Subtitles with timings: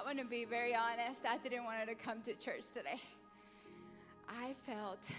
[0.00, 1.26] I want to be very honest.
[1.28, 2.98] I didn't want to come to church today.
[4.28, 5.10] I felt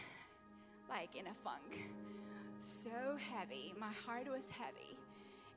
[0.89, 1.87] like in a funk,
[2.57, 2.89] so
[3.31, 3.75] heavy.
[3.79, 4.97] My heart was heavy.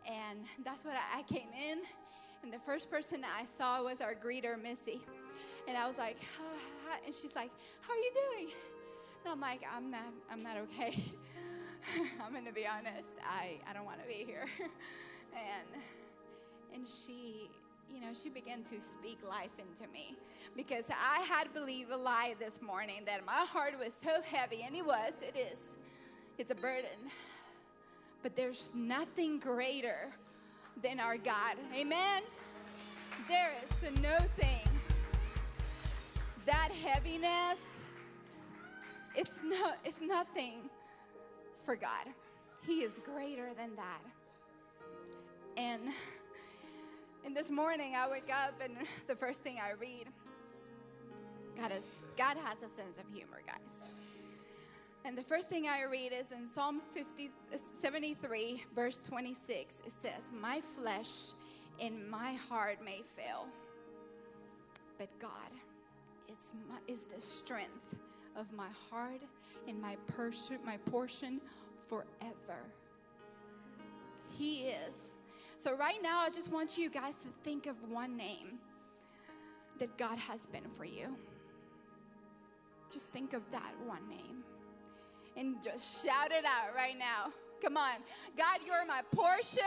[0.07, 1.79] And that's what I, I came in,
[2.43, 5.01] and the first person I saw was our greeter, Missy.
[5.67, 7.51] And I was like, ah, and she's like,
[7.81, 8.53] How are you doing?
[9.25, 11.03] And I'm like, I'm not, I'm not okay.
[12.23, 13.15] I'm gonna be honest.
[13.25, 14.45] I, I don't want to be here.
[15.33, 15.83] and
[16.75, 17.49] and she
[17.93, 20.17] you know, she began to speak life into me
[20.57, 24.75] because I had believed a lie this morning that my heart was so heavy, and
[24.75, 25.77] it was, it is.
[26.39, 26.99] It's a burden.
[28.23, 30.09] But there's nothing greater
[30.83, 31.57] than our God.
[31.75, 32.23] Amen?
[33.29, 34.69] There is no thing.
[36.47, 37.81] That heaviness,
[39.15, 40.71] it's no, it's nothing
[41.65, 42.07] for God.
[42.67, 44.01] He is greater than that.
[45.57, 45.83] And
[47.25, 50.07] and this morning I wake up and the first thing I read,
[51.57, 53.91] God, is, God has a sense of humor, guys.
[55.07, 57.31] And the first thing I read is in Psalm 50,
[57.73, 59.83] 73, verse 26.
[59.85, 61.33] It says, My flesh
[61.81, 63.47] and my heart may fail,
[64.99, 65.31] but God
[66.29, 67.97] is, my, is the strength
[68.37, 69.21] of my heart
[69.69, 71.41] and my, pers- my portion
[71.87, 72.63] forever.
[74.39, 75.17] He is
[75.57, 78.59] so, right now, I just want you guys to think of one name
[79.79, 81.17] that God has been for you.
[82.91, 84.45] Just think of that one name
[85.37, 87.33] and just shout it out right now.
[87.63, 87.97] Come on.
[88.37, 89.63] God, you're my portion,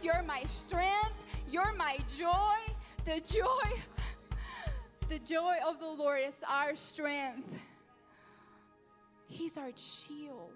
[0.00, 2.74] you're my strength, you're my joy.
[3.04, 3.80] The joy,
[5.08, 7.60] the joy of the Lord is our strength.
[9.26, 10.52] He's our shield.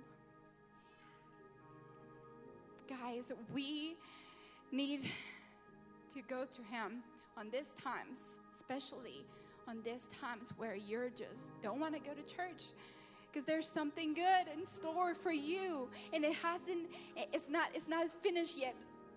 [2.89, 3.97] Guys, we
[4.77, 5.01] need
[6.11, 7.03] to go to Him
[7.37, 9.25] on these times, especially
[9.69, 12.67] on these times where you're just don't want to go to church
[13.27, 16.89] because there's something good in store for you and it hasn't
[17.33, 18.75] it's not it's not finished yet.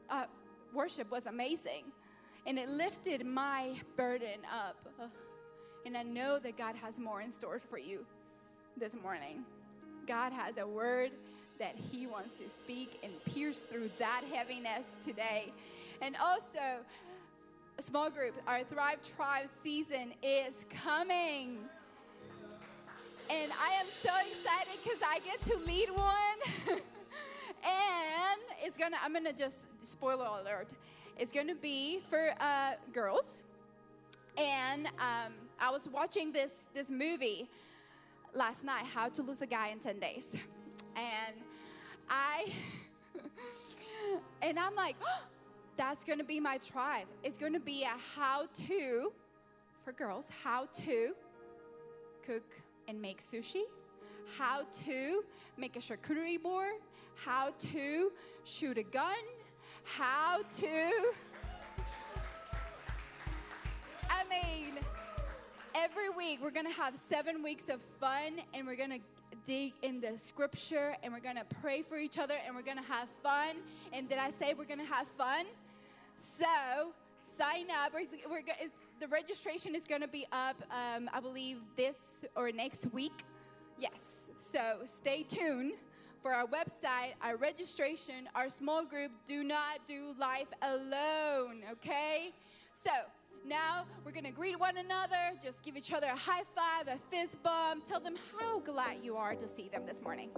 [0.09, 0.25] Uh,
[0.73, 1.85] worship was amazing
[2.47, 4.85] and it lifted my burden up.
[5.85, 8.05] And i know that god has more in store for you
[8.77, 9.45] this morning.
[10.05, 11.11] God has a word
[11.59, 15.51] that He wants to speak and pierce through that heaviness today.
[16.01, 16.79] And also,
[17.79, 21.57] small group, our Thrive Tribe season is coming.
[23.29, 26.77] And I am so excited because I get to lead one.
[27.63, 30.69] and it's gonna, I'm gonna just, spoiler alert,
[31.17, 33.43] it's gonna be for uh, girls.
[34.37, 37.49] And um, I was watching this, this movie
[38.33, 40.35] last night, How to Lose a Guy in 10 Days.
[40.95, 41.35] And
[42.09, 42.51] I,
[44.41, 45.23] and I'm like, oh,
[45.77, 47.05] that's gonna be my tribe.
[47.23, 49.11] It's gonna be a how to,
[49.83, 51.13] for girls, how to
[52.25, 52.55] cook
[52.87, 53.63] and make sushi,
[54.37, 55.23] how to
[55.57, 56.73] make a charcuterie board,
[57.15, 58.11] how to
[58.43, 59.15] shoot a gun,
[59.83, 60.91] how to.
[64.09, 64.73] I mean,
[65.75, 68.99] every week we're gonna have seven weeks of fun and we're gonna
[69.49, 73.09] dig in the scripture and we're gonna pray for each other and we're gonna have
[73.23, 73.55] fun.
[73.91, 75.47] And did I say we're gonna have fun?
[76.13, 77.91] So sign up.
[77.91, 78.43] We're, we're,
[78.99, 83.23] the registration is gonna be up, um, I believe, this or next week.
[83.79, 84.29] Yes.
[84.37, 85.73] So stay tuned
[86.21, 89.11] for our website, our registration, our small group.
[89.25, 92.33] Do not do life alone, okay?
[92.73, 92.91] So,
[93.45, 96.97] now we're going to greet one another, just give each other a high five, a
[97.09, 100.29] fist bump, tell them how glad you are to see them this morning.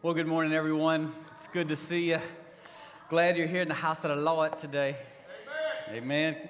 [0.00, 1.12] Well, good morning, everyone.
[1.36, 2.20] It's good to see you.
[3.08, 4.94] Glad you're here in the house of the Lord today.
[5.90, 6.04] Amen.
[6.04, 6.48] Amen.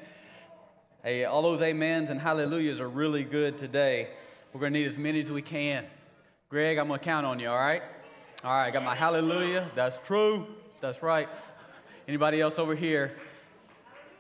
[1.03, 4.09] Hey, all those amens and hallelujahs are really good today.
[4.53, 5.87] We're going to need as many as we can.
[6.51, 7.81] Greg, I'm going to count on you, all right?
[8.45, 9.71] All right, got my hallelujah.
[9.75, 10.47] That's true.
[10.83, 11.31] That's right.
[12.07, 13.17] Anybody else over here?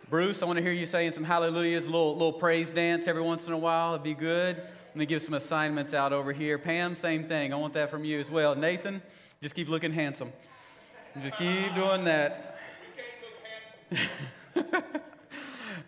[0.08, 3.20] Bruce, I want to hear you saying some hallelujahs, a little, little praise dance every
[3.20, 3.92] once in a while.
[3.92, 4.62] It'd be good.
[4.98, 6.58] Let me give some assignments out over here.
[6.58, 7.52] Pam, same thing.
[7.52, 8.56] I want that from you as well.
[8.56, 9.00] Nathan,
[9.40, 10.32] just keep looking handsome.
[11.22, 12.58] Just keep doing that.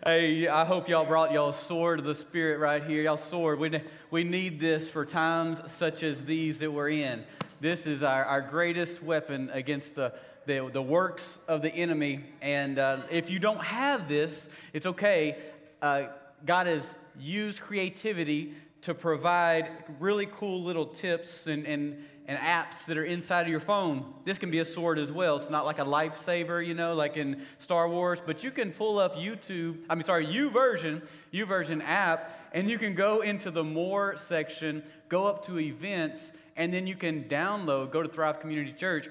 [0.05, 3.03] hey, I hope y'all brought y'all sword of the Spirit right here.
[3.03, 3.59] Y'all sword.
[3.59, 7.25] We, we need this for times such as these that we're in.
[7.59, 10.13] This is our, our greatest weapon against the,
[10.45, 12.23] the, the works of the enemy.
[12.41, 15.35] And uh, if you don't have this, it's okay.
[15.81, 16.03] Uh,
[16.45, 22.97] God has used creativity to provide really cool little tips and, and, and apps that
[22.97, 24.11] are inside of your phone.
[24.25, 25.37] This can be a sword as well.
[25.37, 28.97] It's not like a lightsaber, you know, like in Star Wars, but you can pull
[28.97, 34.17] up YouTube, I mean, sorry, YouVersion, YouVersion app, and you can go into the More
[34.17, 39.07] section, go up to events, and then you can download, go to Thrive Community Church,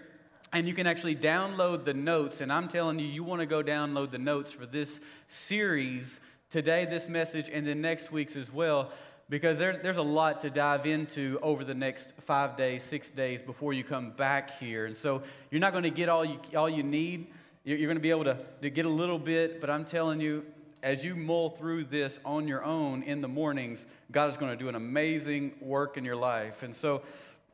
[0.52, 2.40] and you can actually download the notes.
[2.40, 6.84] And I'm telling you, you want to go download the notes for this series today,
[6.86, 8.90] this message, and then next week's as well
[9.30, 13.40] because there, there's a lot to dive into over the next five days, six days
[13.40, 14.86] before you come back here.
[14.86, 17.28] And so you're not going to get all you, all you need.
[17.62, 20.44] You're, going to be able to, to get a little bit, but I'm telling you,
[20.82, 24.56] as you mull through this on your own in the mornings, God is going to
[24.56, 26.62] do an amazing work in your life.
[26.62, 27.02] And so,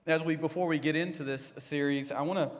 [0.07, 2.57] as we before we get into this series, I want to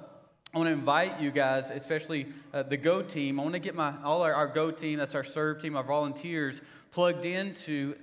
[0.53, 3.39] I want to invite you guys, especially uh, the Go team.
[3.39, 5.85] I want to get my all our, our Go team, that's our serve team, our
[5.85, 7.95] volunteers, plugged into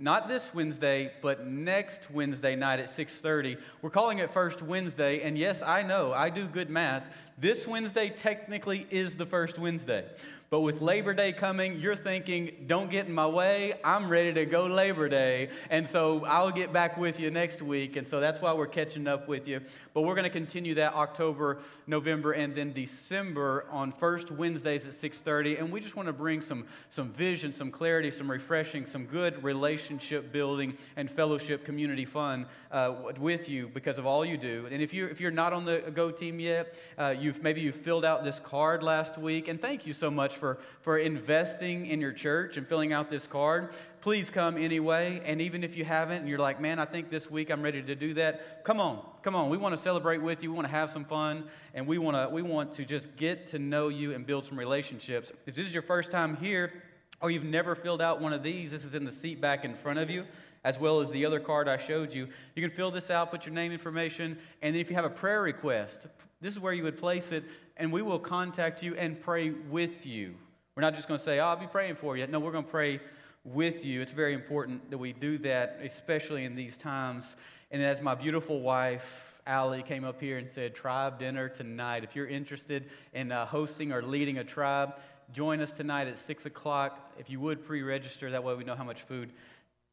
[0.00, 3.56] not this Wednesday, but next Wednesday night at 6:30.
[3.82, 7.04] We're calling it First Wednesday, and yes, I know, I do good math.
[7.38, 10.06] This Wednesday technically is the first Wednesday.
[10.48, 13.74] But with Labor Day coming, you're thinking, don't get in my way.
[13.82, 15.48] I'm ready to go Labor Day.
[15.68, 17.96] And so I'll get back with you next week.
[17.96, 19.60] And so that's why we're catching up with you.
[19.92, 24.92] But we're going to continue that October, November, and then December on first Wednesdays at
[24.92, 25.58] 6:30.
[25.58, 29.42] And we just want to bring some, some vision, some clarity, some refreshing, some good
[29.42, 34.68] relationship building and fellowship community fun uh, with you because of all you do.
[34.70, 37.72] And if you if you're not on the Go team yet, uh, you've maybe you
[37.72, 39.48] filled out this card last week.
[39.48, 43.26] And thank you so much for, for investing in your church and filling out this
[43.26, 43.70] card.
[44.00, 45.20] Please come anyway.
[45.24, 47.82] And even if you haven't and you're like, man, I think this week I'm ready
[47.82, 49.50] to do that, come on, come on.
[49.50, 50.50] We want to celebrate with you.
[50.50, 51.44] We want to have some fun.
[51.74, 54.58] And we want to, we want to just get to know you and build some
[54.58, 55.32] relationships.
[55.46, 56.72] If this is your first time here
[57.20, 59.74] or you've never filled out one of these, this is in the seat back in
[59.74, 60.24] front of you
[60.66, 62.28] as well as the other card I showed you.
[62.56, 65.10] You can fill this out, put your name information, and then if you have a
[65.10, 66.08] prayer request,
[66.40, 67.44] this is where you would place it
[67.76, 70.34] and we will contact you and pray with you.
[70.74, 72.26] We're not just going to say, oh, I'll be praying for you.
[72.26, 73.00] No, we're going to pray
[73.44, 74.02] with you.
[74.02, 77.36] It's very important that we do that, especially in these times.
[77.70, 82.04] And as my beautiful wife, Allie, came up here and said, Tribe dinner tonight.
[82.04, 84.96] If you're interested in uh, hosting or leading a tribe,
[85.32, 87.14] join us tonight at 6 o'clock.
[87.18, 89.32] If you would pre register, that way we know how much food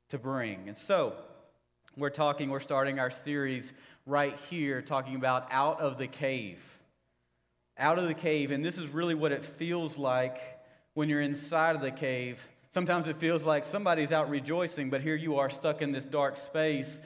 [0.09, 0.67] to bring.
[0.67, 1.13] And so,
[1.95, 3.71] we're talking, we're starting our series
[4.05, 6.79] right here, talking about out of the cave
[7.77, 10.39] out of the cave, and this is really what it feels like
[10.93, 12.45] when you're inside of the cave.
[12.69, 16.37] Sometimes it feels like somebody's out rejoicing, but here you are stuck in this dark
[16.37, 17.01] space,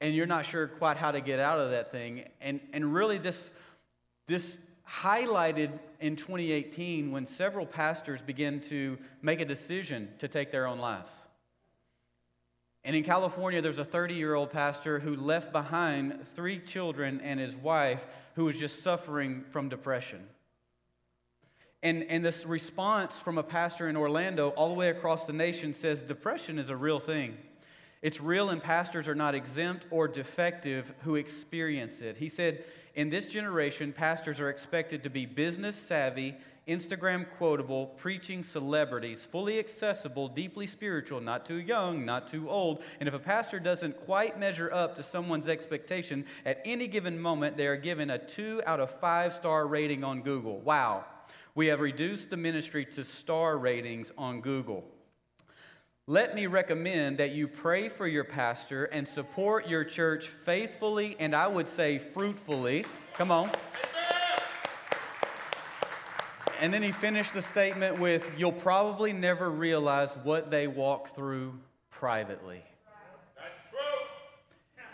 [0.00, 2.28] and you're not sure quite how to get out of that thing.
[2.40, 3.50] And, and really, this,
[4.26, 10.66] this highlighted in 2018 when several pastors began to make a decision to take their
[10.66, 11.12] own lives.
[12.84, 17.38] And in California, there's a 30 year old pastor who left behind three children and
[17.38, 20.26] his wife who was just suffering from depression.
[21.82, 25.74] And, and this response from a pastor in Orlando all the way across the nation
[25.74, 27.36] says depression is a real thing.
[28.02, 32.16] It's real, and pastors are not exempt or defective who experience it.
[32.16, 32.64] He said,
[32.94, 36.36] In this generation, pastors are expected to be business savvy
[36.68, 42.82] Instagram quotable, preaching celebrities, fully accessible, deeply spiritual, not too young, not too old.
[43.00, 47.56] And if a pastor doesn't quite measure up to someone's expectation, at any given moment,
[47.56, 50.60] they are given a two out of five star rating on Google.
[50.60, 51.04] Wow.
[51.54, 54.84] We have reduced the ministry to star ratings on Google.
[56.06, 61.34] Let me recommend that you pray for your pastor and support your church faithfully and
[61.34, 62.84] I would say fruitfully.
[63.14, 63.50] Come on.
[66.62, 71.58] And then he finished the statement with, You'll probably never realize what they walk through
[71.90, 72.62] privately.
[73.34, 74.84] That's true.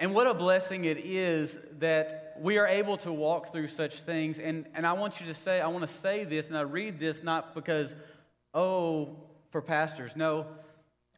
[0.00, 4.38] And what a blessing it is that we are able to walk through such things.
[4.38, 6.98] And, and I want you to say, I want to say this, and I read
[6.98, 7.94] this not because,
[8.54, 9.18] oh,
[9.50, 10.16] for pastors.
[10.16, 10.46] No,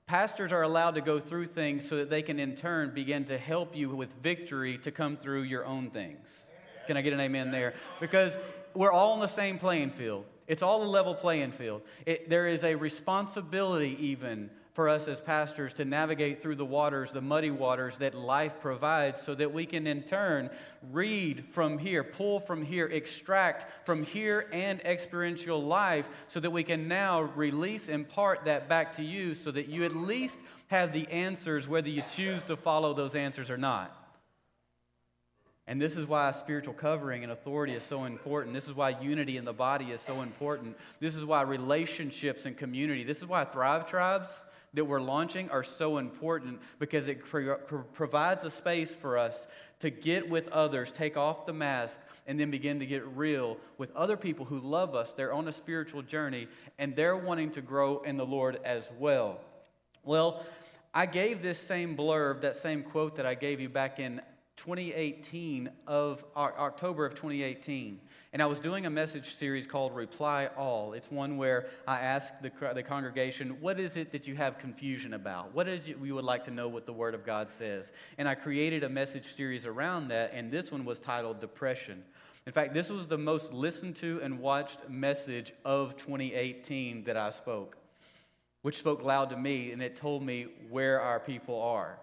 [0.07, 3.39] pastors are allowed to go through things so that they can in turn begin to
[3.39, 6.47] help you with victory to come through your own things.
[6.89, 7.75] Can I get an amen there?
[8.01, 8.37] Because
[8.75, 10.25] we're all on the same playing field.
[10.47, 11.83] It's all a level playing field.
[12.05, 17.13] It, there is a responsibility, even for us as pastors to navigate through the waters,
[17.13, 20.51] the muddy waters that life provides, so that we can in turn
[20.91, 26.65] read from here, pull from here, extract from here and experiential life, so that we
[26.65, 31.07] can now release, impart that back to you, so that you at least have the
[31.09, 34.02] answers, whether you choose to follow those answers or not.
[35.69, 38.55] And this is why spiritual covering and authority is so important.
[38.55, 40.77] This is why unity in the body is so important.
[40.99, 44.45] This is why relationships and community, this is why Thrive Tribes
[44.75, 47.57] that we're launching are so important because it pro-
[47.93, 49.47] provides a space for us
[49.81, 53.95] to get with others, take off the mask, and then begin to get real with
[53.95, 55.13] other people who love us.
[55.13, 56.49] They're on a spiritual journey
[56.79, 59.41] and they're wanting to grow in the Lord as well.
[60.05, 60.45] Well,
[60.95, 64.21] I gave this same blurb, that same quote that I gave you back in
[64.57, 68.01] 2018 of October of 2018.
[68.33, 70.93] And I was doing a message series called Reply All.
[70.93, 75.15] It's one where I ask the, the congregation, what is it that you have confusion
[75.15, 75.55] about?
[75.55, 77.93] What is it you would like to know what the Word of God says?
[78.19, 82.05] And I created a message series around that, and this one was titled Depression.
[82.47, 87.31] In fact, this was the most listened to and watched message of 2018 that I
[87.31, 87.77] spoke,
[88.63, 91.99] which spoke loud to me, and it told me where our people are.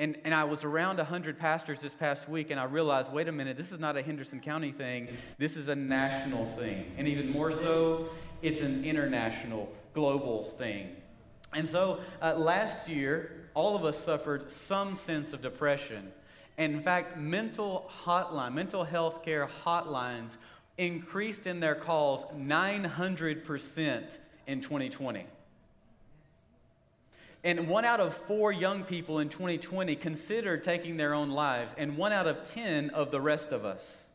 [0.00, 3.32] And, and I was around 100 pastors this past week, and I realized wait a
[3.32, 6.90] minute, this is not a Henderson County thing, this is a national thing.
[6.96, 8.08] And even more so,
[8.40, 10.96] it's an international, global thing.
[11.52, 16.12] And so uh, last year, all of us suffered some sense of depression.
[16.56, 20.38] And in fact, mental hotline, mental health care hotlines
[20.78, 25.26] increased in their calls 900% in 2020.
[27.42, 31.96] And one out of four young people in 2020 considered taking their own lives, and
[31.96, 34.08] one out of 10 of the rest of us.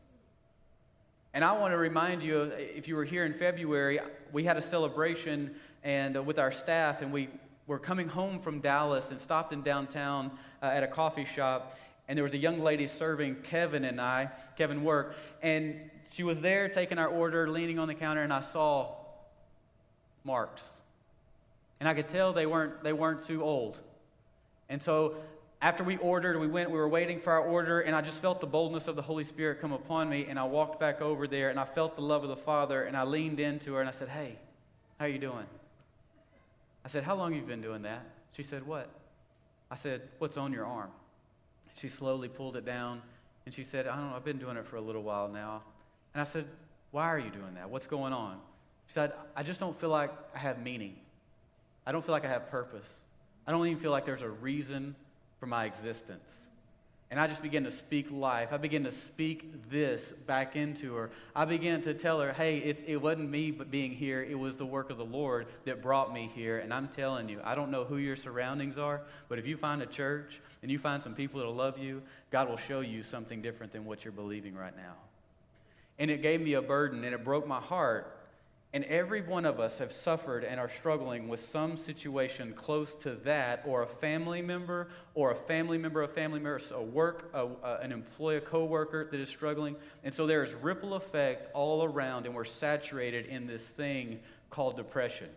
[1.34, 3.98] And I want to remind you, if you were here in February,
[4.32, 7.28] we had a celebration and uh, with our staff, and we
[7.66, 10.30] were coming home from Dallas and stopped in downtown
[10.62, 11.76] uh, at a coffee shop.
[12.08, 16.40] And there was a young lady serving Kevin and I, Kevin Work, and she was
[16.40, 18.94] there taking our order, leaning on the counter, and I saw
[20.22, 20.68] marks
[21.80, 23.80] and I could tell they weren't, they weren't too old.
[24.68, 25.16] And so
[25.60, 28.40] after we ordered, we went, we were waiting for our order, and I just felt
[28.40, 31.50] the boldness of the Holy Spirit come upon me, and I walked back over there,
[31.50, 33.92] and I felt the love of the Father, and I leaned into her, and I
[33.92, 34.38] said, Hey,
[34.98, 35.46] how you doing?
[36.84, 38.04] I said, How long you been doing that?
[38.32, 38.88] She said, What?
[39.70, 40.90] I said, What's on your arm?
[41.74, 43.00] She slowly pulled it down,
[43.46, 45.62] and she said, I don't know, I've been doing it for a little while now.
[46.12, 46.44] And I said,
[46.90, 47.70] Why are you doing that?
[47.70, 48.38] What's going on?
[48.88, 50.96] She said, I just don't feel like I have meaning.
[51.86, 53.00] I don't feel like I have purpose.
[53.46, 54.96] I don't even feel like there's a reason
[55.38, 56.40] for my existence.
[57.08, 58.52] And I just began to speak life.
[58.52, 61.10] I began to speak this back into her.
[61.36, 64.24] I began to tell her, hey, it, it wasn't me but being here.
[64.24, 66.58] It was the work of the Lord that brought me here.
[66.58, 69.82] And I'm telling you, I don't know who your surroundings are, but if you find
[69.82, 73.40] a church and you find some people that'll love you, God will show you something
[73.40, 74.94] different than what you're believing right now.
[76.00, 78.15] And it gave me a burden and it broke my heart
[78.76, 83.12] and every one of us have suffered and are struggling with some situation close to
[83.12, 87.46] that, or a family member, or a family member of family members, a work, a,
[87.46, 89.76] a, an employee, a coworker that is struggling.
[90.04, 94.20] And so there is ripple effect all around, and we're saturated in this thing
[94.50, 95.30] called depression.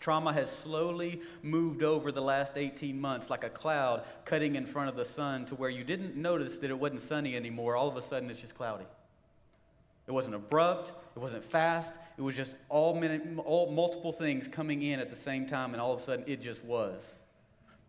[0.00, 4.88] Trauma has slowly moved over the last 18 months like a cloud cutting in front
[4.88, 7.76] of the sun to where you didn't notice that it wasn't sunny anymore.
[7.76, 8.86] All of a sudden, it's just cloudy.
[10.10, 14.82] It wasn't abrupt, it wasn't fast, it was just all, many, all multiple things coming
[14.82, 17.20] in at the same time, and all of a sudden it just was.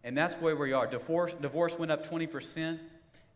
[0.04, 0.86] And that's where we are.
[0.86, 2.78] Divorce, divorce went up 20%,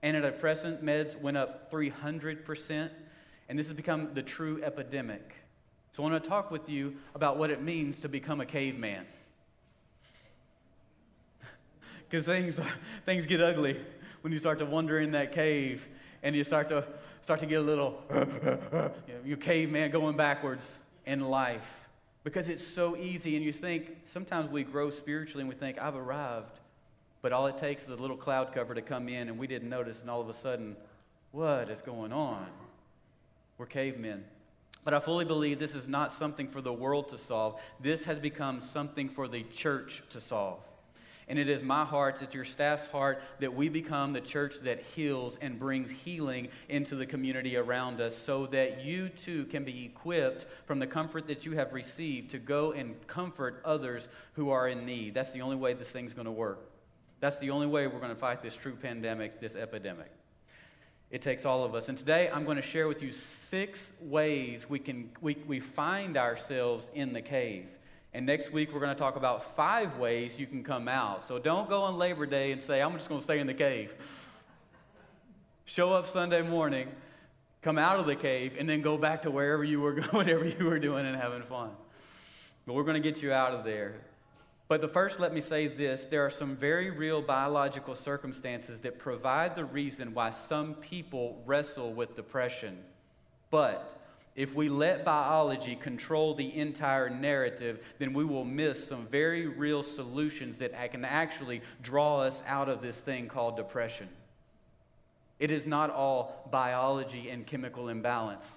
[0.04, 2.92] antidepressant meds went up 300%,
[3.50, 5.34] and this has become the true epidemic.
[5.92, 9.08] So I want to talk with you about what it means to become a caveman.
[12.08, 12.62] Because things,
[13.04, 13.80] things get ugly
[14.22, 15.88] when you start to wander in that cave
[16.22, 16.86] and you start to
[17.26, 18.00] start to get a little,
[19.26, 21.90] you caveman going backwards in life
[22.24, 23.36] because it's so easy.
[23.36, 26.60] And you think, sometimes we grow spiritually and we think, I've arrived.
[27.24, 29.70] But all it takes is a little cloud cover to come in and we didn't
[29.70, 30.76] notice, and all of a sudden,
[31.32, 32.46] what is going on?
[33.58, 34.24] We're cavemen.
[34.84, 37.60] But I fully believe this is not something for the world to solve.
[37.80, 40.60] This has become something for the church to solve.
[41.28, 44.82] And it is my heart, it's your staff's heart, that we become the church that
[44.96, 49.86] heals and brings healing into the community around us so that you too can be
[49.86, 54.68] equipped from the comfort that you have received to go and comfort others who are
[54.68, 55.16] in need.
[55.16, 56.70] That's the only way this thing's going to work.
[57.22, 60.12] That's the only way we're going to fight this true pandemic, this epidemic.
[61.10, 61.90] It takes all of us.
[61.90, 66.18] And today I'm going to share with you six ways we can we, we find
[66.18, 67.68] ourselves in the cave.
[68.16, 71.22] And next week, we're going to talk about five ways you can come out.
[71.22, 73.54] So don't go on Labor Day and say, I'm just going to stay in the
[73.54, 73.94] cave.
[75.66, 76.88] Show up Sunday morning,
[77.62, 80.46] come out of the cave, and then go back to wherever you were going, whatever
[80.46, 81.72] you were doing and having fun.
[82.66, 83.96] But we're going to get you out of there.
[84.70, 88.98] But the first, let me say this there are some very real biological circumstances that
[88.98, 92.78] provide the reason why some people wrestle with depression.
[93.52, 94.05] But
[94.36, 99.82] if we let biology control the entire narrative, then we will miss some very real
[99.82, 104.10] solutions that can actually draw us out of this thing called depression.
[105.40, 108.54] It is not all biology and chemical imbalance.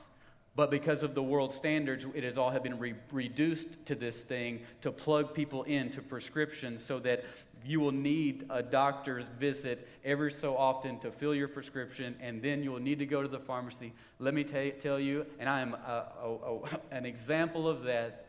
[0.56, 4.22] But because of the world standards, it has all have been re- reduced to this
[4.24, 7.24] thing to plug people into prescriptions so that
[7.68, 12.62] you will need a doctor's visit every so often to fill your prescription, and then
[12.62, 13.92] you will need to go to the pharmacy.
[14.18, 16.60] Let me t- tell you, and I am uh, a, a, a,
[16.96, 18.24] an example of that,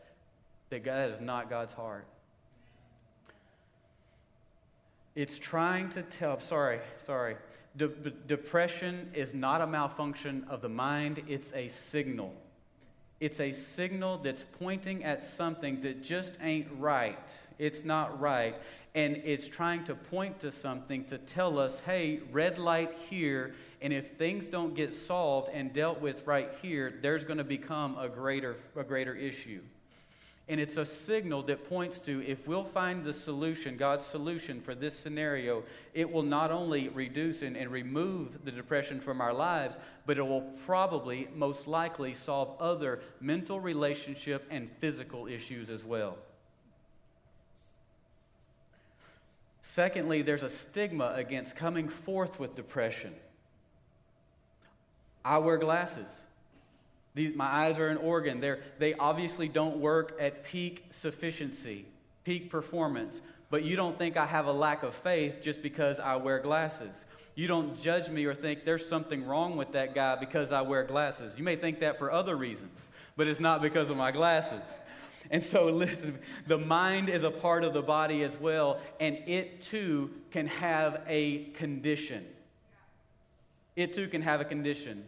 [0.68, 2.04] that God is not God's heart.
[5.14, 7.36] It's trying to tell, sorry, sorry.
[7.74, 12.34] De- depression is not a malfunction of the mind, it's a signal.
[13.20, 17.18] It's a signal that's pointing at something that just ain't right.
[17.58, 18.56] It's not right
[18.94, 23.92] and it's trying to point to something to tell us, hey, red light here, and
[23.92, 28.08] if things don't get solved and dealt with right here, there's going to become a
[28.08, 29.60] greater, a greater issue.
[30.48, 34.74] And it's a signal that points to if we'll find the solution, God's solution for
[34.74, 35.62] this scenario,
[35.94, 40.26] it will not only reduce and, and remove the depression from our lives, but it
[40.26, 46.18] will probably, most likely, solve other mental, relationship, and physical issues as well.
[49.70, 53.14] Secondly, there's a stigma against coming forth with depression.
[55.24, 56.24] I wear glasses.
[57.14, 58.40] These, my eyes are an organ.
[58.40, 61.84] They're, they obviously don't work at peak sufficiency,
[62.24, 63.20] peak performance.
[63.48, 67.04] But you don't think I have a lack of faith just because I wear glasses.
[67.36, 70.82] You don't judge me or think there's something wrong with that guy because I wear
[70.82, 71.38] glasses.
[71.38, 74.80] You may think that for other reasons, but it's not because of my glasses.
[75.30, 79.62] And so, listen, the mind is a part of the body as well, and it
[79.62, 82.24] too can have a condition.
[83.76, 85.04] It too can have a condition.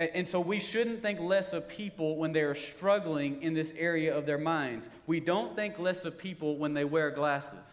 [0.00, 4.24] And so we shouldn't think less of people when they're struggling in this area of
[4.24, 4.88] their minds.
[5.06, 7.66] We don't think less of people when they wear glasses.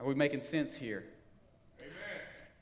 [0.00, 1.04] Are we making sense here?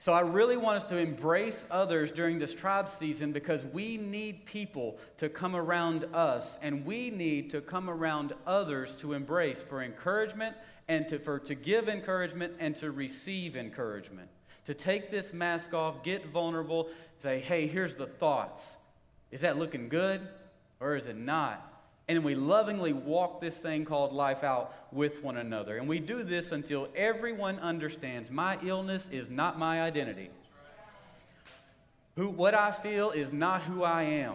[0.02, 4.46] So I really want us to embrace others during this tribe season because we need
[4.46, 9.80] people to come around us and we need to come around others to embrace for
[9.80, 10.56] encouragement
[10.88, 14.28] and to, for, to give encouragement and to receive encouragement.
[14.64, 16.88] To take this mask off, get vulnerable,
[17.18, 18.78] say, hey, here's the thoughts.
[19.30, 20.20] Is that looking good
[20.80, 21.71] or is it not?
[22.12, 25.78] And we lovingly walk this thing called life out with one another.
[25.78, 30.28] And we do this until everyone understands my illness is not my identity.
[32.16, 34.34] Who, what I feel is not who I am.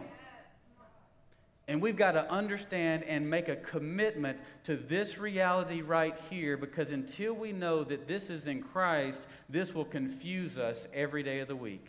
[1.67, 6.89] And we've got to understand and make a commitment to this reality right here because
[6.89, 11.47] until we know that this is in Christ, this will confuse us every day of
[11.47, 11.85] the week.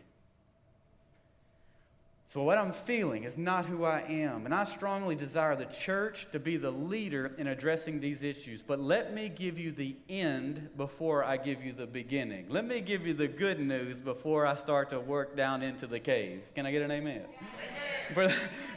[2.28, 4.44] So, what I'm feeling is not who I am.
[4.44, 8.60] And I strongly desire the church to be the leader in addressing these issues.
[8.60, 12.44] But let me give you the end before I give you the beginning.
[12.50, 16.00] Let me give you the good news before I start to work down into the
[16.00, 16.42] cave.
[16.54, 17.22] Can I get an amen?
[17.32, 18.12] Yeah.
[18.12, 18.28] For,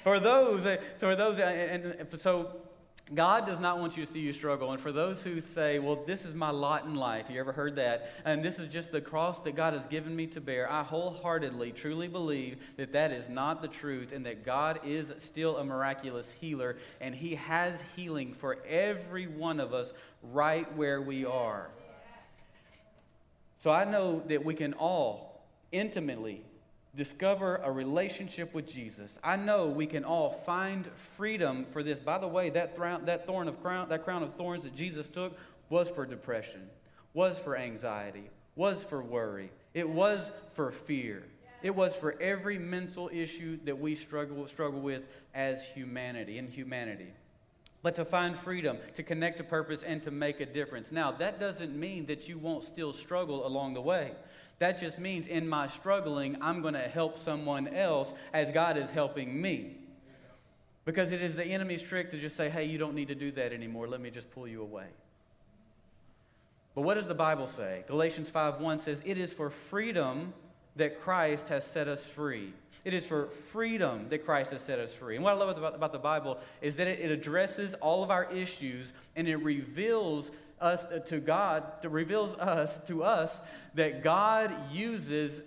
[0.06, 2.56] for those, uh, so for those, uh, and, and so
[3.14, 4.72] God does not want you to see you struggle.
[4.72, 7.76] And for those who say, well, this is my lot in life, you ever heard
[7.76, 8.10] that?
[8.24, 10.72] And this is just the cross that God has given me to bear.
[10.72, 15.58] I wholeheartedly, truly believe that that is not the truth and that God is still
[15.58, 19.94] a miraculous healer and He has healing for every one of us
[20.24, 21.70] right where we are.
[23.58, 26.44] So I know that we can all intimately
[26.96, 29.18] discover a relationship with Jesus.
[29.24, 32.00] I know we can all find freedom for this.
[32.00, 35.08] By the way, that, thorn, that thorn of crown, that crown of thorns that Jesus
[35.08, 35.38] took
[35.70, 36.70] was for depression,
[37.14, 39.52] was for anxiety, was for worry.
[39.74, 41.24] It was for fear.
[41.64, 47.14] It was for every mental issue that we struggle, struggle with as humanity, in humanity.
[47.84, 50.92] but to find freedom, to connect to purpose, and to make a difference.
[50.92, 54.12] Now, that doesn't mean that you won't still struggle along the way.
[54.62, 58.92] That just means in my struggling, I'm going to help someone else as God is
[58.92, 59.76] helping me.
[60.86, 63.32] Because it is the enemy's trick to just say, hey, you don't need to do
[63.32, 63.88] that anymore.
[63.88, 64.86] Let me just pull you away.
[66.76, 67.84] But what does the Bible say?
[67.88, 70.32] Galatians 5:1 says, It is for freedom
[70.76, 72.54] that Christ has set us free.
[72.86, 75.16] It is for freedom that Christ has set us free.
[75.16, 78.94] And what I love about, the Bible is that it addresses all of our issues
[79.16, 80.30] and it reveals
[80.62, 83.42] us uh, to God, reveals us to us
[83.74, 85.44] that God uses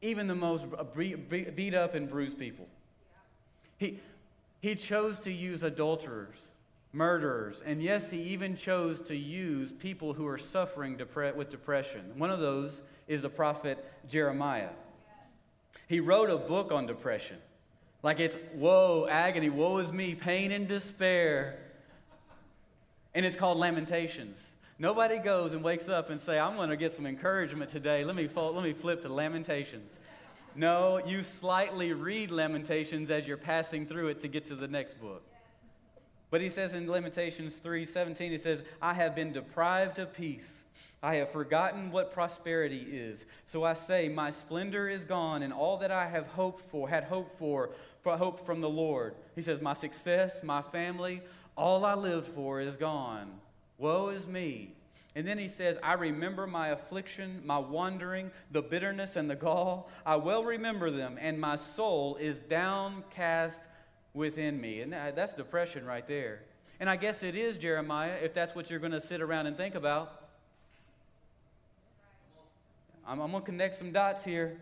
[0.00, 2.66] even the most beat up and bruised people.
[3.78, 4.00] He,
[4.60, 6.40] he chose to use adulterers,
[6.92, 12.12] murderers, and yes, he even chose to use people who are suffering depre- with depression.
[12.16, 14.70] One of those is the prophet Jeremiah.
[15.88, 17.38] He wrote a book on depression.
[18.02, 21.58] Like it's woe, agony, woe is me, pain and despair.
[23.14, 24.51] And it's called Lamentations.
[24.82, 28.02] Nobody goes and wakes up and say, I'm going to get some encouragement today.
[28.02, 29.96] Let me, let me flip to Lamentations.
[30.56, 35.00] No, you slightly read Lamentations as you're passing through it to get to the next
[35.00, 35.22] book.
[36.30, 40.64] But he says in Lamentations 3:17, he says, I have been deprived of peace
[41.04, 43.26] I have forgotten what prosperity is.
[43.46, 47.04] So I say, My splendor is gone, and all that I have hoped for, had
[47.04, 47.70] hoped for,
[48.02, 49.14] for hope from the Lord.
[49.34, 51.22] He says, My success, my family,
[51.56, 53.32] all I lived for is gone.
[53.82, 54.76] Woe is me.
[55.14, 59.90] And then he says, I remember my affliction, my wandering, the bitterness and the gall.
[60.06, 63.60] I well remember them, and my soul is downcast
[64.14, 64.80] within me.
[64.80, 66.42] And that's depression right there.
[66.80, 69.56] And I guess it is, Jeremiah, if that's what you're going to sit around and
[69.56, 70.30] think about.
[73.06, 74.58] I'm, I'm going to connect some dots here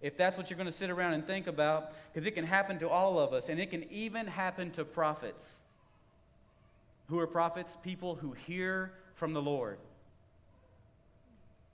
[0.00, 2.78] if that's what you're going to sit around and think about, because it can happen
[2.78, 5.56] to all of us, and it can even happen to prophets.
[7.10, 7.76] Who are prophets?
[7.82, 9.78] People who hear from the Lord.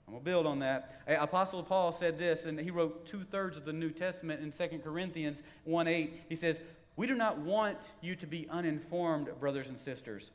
[0.07, 1.01] I'm going to build on that.
[1.07, 4.79] Apostle Paul said this, and he wrote two thirds of the New Testament in 2
[4.79, 6.23] Corinthians 1 8.
[6.27, 6.59] He says,
[6.95, 10.31] We do not want you to be uninformed, brothers and sisters,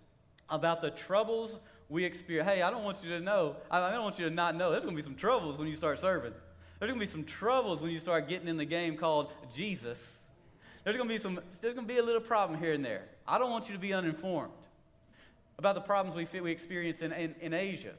[0.49, 2.49] about the troubles we experience.
[2.49, 4.71] Hey, I don't want you to know, I don't want you to not know.
[4.71, 6.33] There's going to be some troubles when you start serving.
[6.79, 10.23] There's going to be some troubles when you start getting in the game called Jesus.
[10.85, 13.09] There's going to be some, there's going to be a little problem here and there.
[13.27, 14.53] I don't want you to be uninformed
[15.63, 17.93] about the problems we, we experienced in, in, in Asia.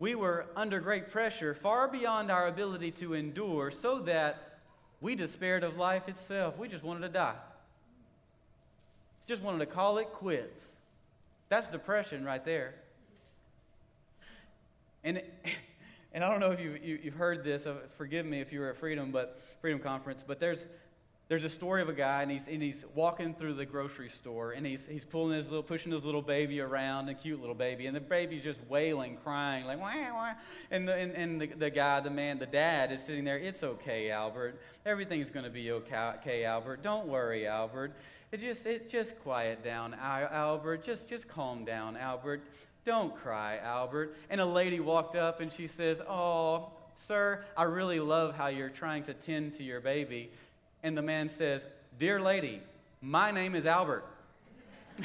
[0.00, 4.58] We were under great pressure, far beyond our ability to endure, so that
[5.00, 6.58] we despaired of life itself.
[6.58, 7.36] We just wanted to die.
[9.26, 10.66] Just wanted to call it quits.
[11.48, 12.74] That's depression right there.
[15.04, 15.22] And,
[16.12, 18.58] and I don't know if you've, you, have heard this, uh, forgive me if you
[18.58, 20.64] were at Freedom, but Freedom Conference, but there's,
[21.28, 24.52] there's a story of a guy and he's, and he's walking through the grocery store
[24.52, 27.86] and he's, he's pulling his little, pushing his little baby around, a cute little baby,
[27.86, 30.32] and the baby's just wailing, crying, like, wah, wah.
[30.70, 33.62] And, the, and, and the, the guy, the man, the dad is sitting there, it's
[33.62, 34.58] okay, Albert.
[34.86, 36.82] Everything's going to be okay, Albert.
[36.82, 37.92] Don't worry, Albert.
[38.32, 40.82] It just, it just quiet down, Albert.
[40.82, 42.42] Just, just calm down, Albert.
[42.84, 44.16] Don't cry, Albert.
[44.30, 48.70] And a lady walked up and she says, Oh, sir, I really love how you're
[48.70, 50.30] trying to tend to your baby.
[50.82, 51.66] And the man says,
[51.98, 52.62] Dear lady,
[53.00, 54.04] my name is Albert.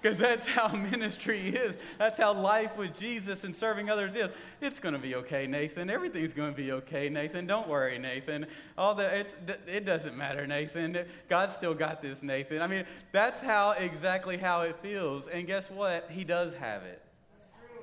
[0.00, 1.76] because that's how ministry is.
[1.98, 4.30] That's how life with Jesus and serving others is.
[4.60, 5.90] It's going to be okay, Nathan.
[5.90, 7.46] Everything's going to be okay, Nathan.
[7.46, 8.46] Don't worry, Nathan.
[8.78, 9.26] All the
[9.66, 10.98] it doesn't matter, Nathan.
[11.28, 12.62] God still got this, Nathan.
[12.62, 15.28] I mean, that's how exactly how it feels.
[15.28, 16.10] And guess what?
[16.10, 17.02] He does have it.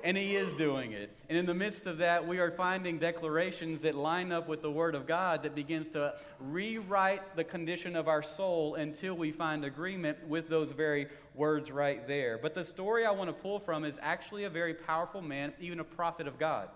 [0.04, 1.10] And he is doing it.
[1.28, 4.70] And in the midst of that, we are finding declarations that line up with the
[4.70, 9.64] Word of God that begins to rewrite the condition of our soul until we find
[9.64, 12.38] agreement with those very words right there.
[12.38, 15.80] But the story I want to pull from is actually a very powerful man, even
[15.80, 16.68] a prophet of God.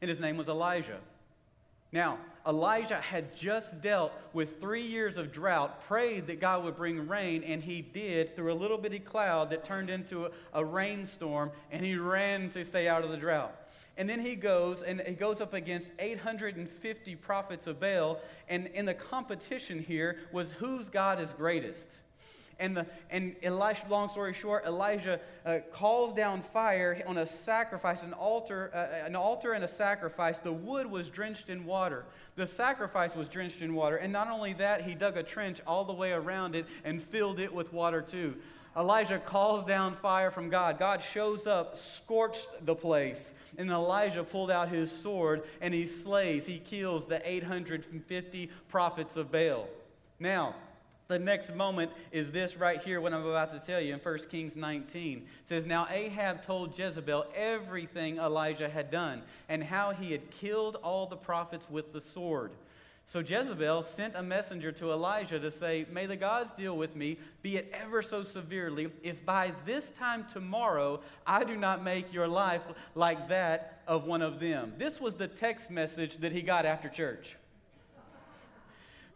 [0.00, 0.98] And his name was Elijah.
[1.92, 7.08] Now, Elijah had just dealt with three years of drought, prayed that God would bring
[7.08, 11.50] rain, and he did through a little bitty cloud that turned into a, a rainstorm,
[11.70, 13.54] and he ran to stay out of the drought.
[13.98, 18.84] And then he goes and he goes up against 850 prophets of Baal, and in
[18.84, 21.88] the competition here was whose God is greatest.
[22.60, 28.02] And, the, and Elisha, long story short, Elijah uh, calls down fire on a sacrifice,
[28.02, 30.40] an altar, uh, an altar and a sacrifice.
[30.40, 32.04] The wood was drenched in water.
[32.34, 33.96] The sacrifice was drenched in water.
[33.96, 37.38] And not only that, he dug a trench all the way around it and filled
[37.38, 38.34] it with water too.
[38.76, 40.78] Elijah calls down fire from God.
[40.78, 43.34] God shows up, scorched the place.
[43.56, 49.32] And Elijah pulled out his sword and he slays, he kills the 850 prophets of
[49.32, 49.68] Baal.
[50.20, 50.54] Now,
[51.08, 54.18] The next moment is this right here, what I'm about to tell you in 1
[54.30, 55.18] Kings 19.
[55.20, 60.76] It says, Now Ahab told Jezebel everything Elijah had done and how he had killed
[60.82, 62.50] all the prophets with the sword.
[63.06, 67.16] So Jezebel sent a messenger to Elijah to say, May the gods deal with me,
[67.40, 72.28] be it ever so severely, if by this time tomorrow I do not make your
[72.28, 72.60] life
[72.94, 74.74] like that of one of them.
[74.76, 77.38] This was the text message that he got after church.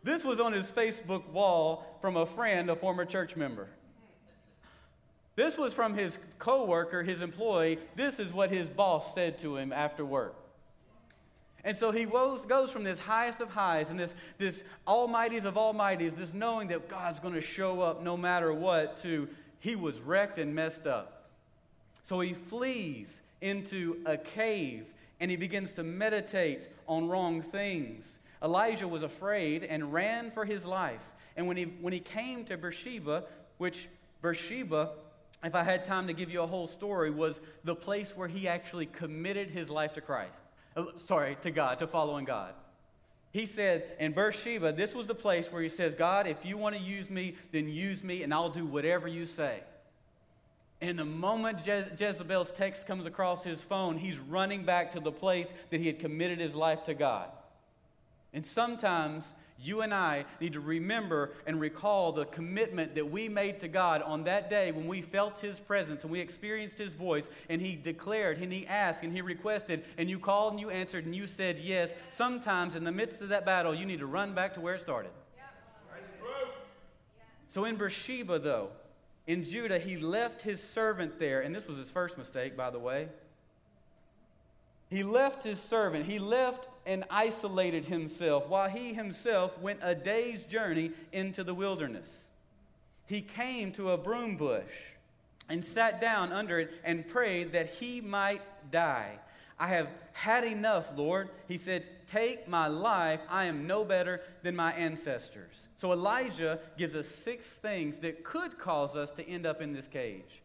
[0.04, 3.68] This was on his Facebook wall from a friend, a former church member.
[5.34, 7.78] This was from his coworker, his employee.
[7.96, 10.34] This is what his boss said to him after work.
[11.64, 16.16] And so he goes, from this highest of highs and this, this almighties of almighties,
[16.16, 19.28] this knowing that God's going to show up no matter what, to
[19.60, 21.30] he was wrecked and messed up.
[22.02, 24.86] So he flees into a cave
[25.20, 28.18] and he begins to meditate on wrong things.
[28.42, 31.06] Elijah was afraid and ran for his life.
[31.36, 33.24] And when he, when he came to Beersheba,
[33.58, 33.88] which
[34.20, 34.90] Beersheba,
[35.44, 38.48] if I had time to give you a whole story, was the place where he
[38.48, 40.40] actually committed his life to Christ.
[40.76, 42.54] Uh, sorry, to God, to following God.
[43.32, 46.76] He said in Beersheba, this was the place where he says, God, if you want
[46.76, 49.60] to use me, then use me, and I'll do whatever you say.
[50.82, 55.12] And the moment Je- Jezebel's text comes across his phone, he's running back to the
[55.12, 57.30] place that he had committed his life to God.
[58.32, 63.60] And sometimes you and I need to remember and recall the commitment that we made
[63.60, 67.28] to God on that day when we felt His presence and we experienced His voice
[67.48, 71.04] and He declared and He asked and He requested and you called and you answered
[71.04, 71.94] and you said yes.
[72.10, 74.80] Sometimes in the midst of that battle, you need to run back to where it
[74.80, 75.12] started.
[77.46, 78.70] So in Beersheba, though,
[79.26, 82.78] in Judah, he left his servant there, and this was his first mistake, by the
[82.78, 83.08] way.
[84.92, 90.42] He left his servant, he left and isolated himself while he himself went a day's
[90.42, 92.26] journey into the wilderness.
[93.06, 94.92] He came to a broom bush
[95.48, 99.18] and sat down under it and prayed that he might die.
[99.58, 101.30] I have had enough, Lord.
[101.48, 103.20] He said, Take my life.
[103.30, 105.68] I am no better than my ancestors.
[105.76, 109.88] So Elijah gives us six things that could cause us to end up in this
[109.88, 110.42] cage.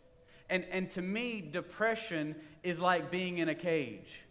[0.50, 4.22] And, and to me, depression is like being in a cage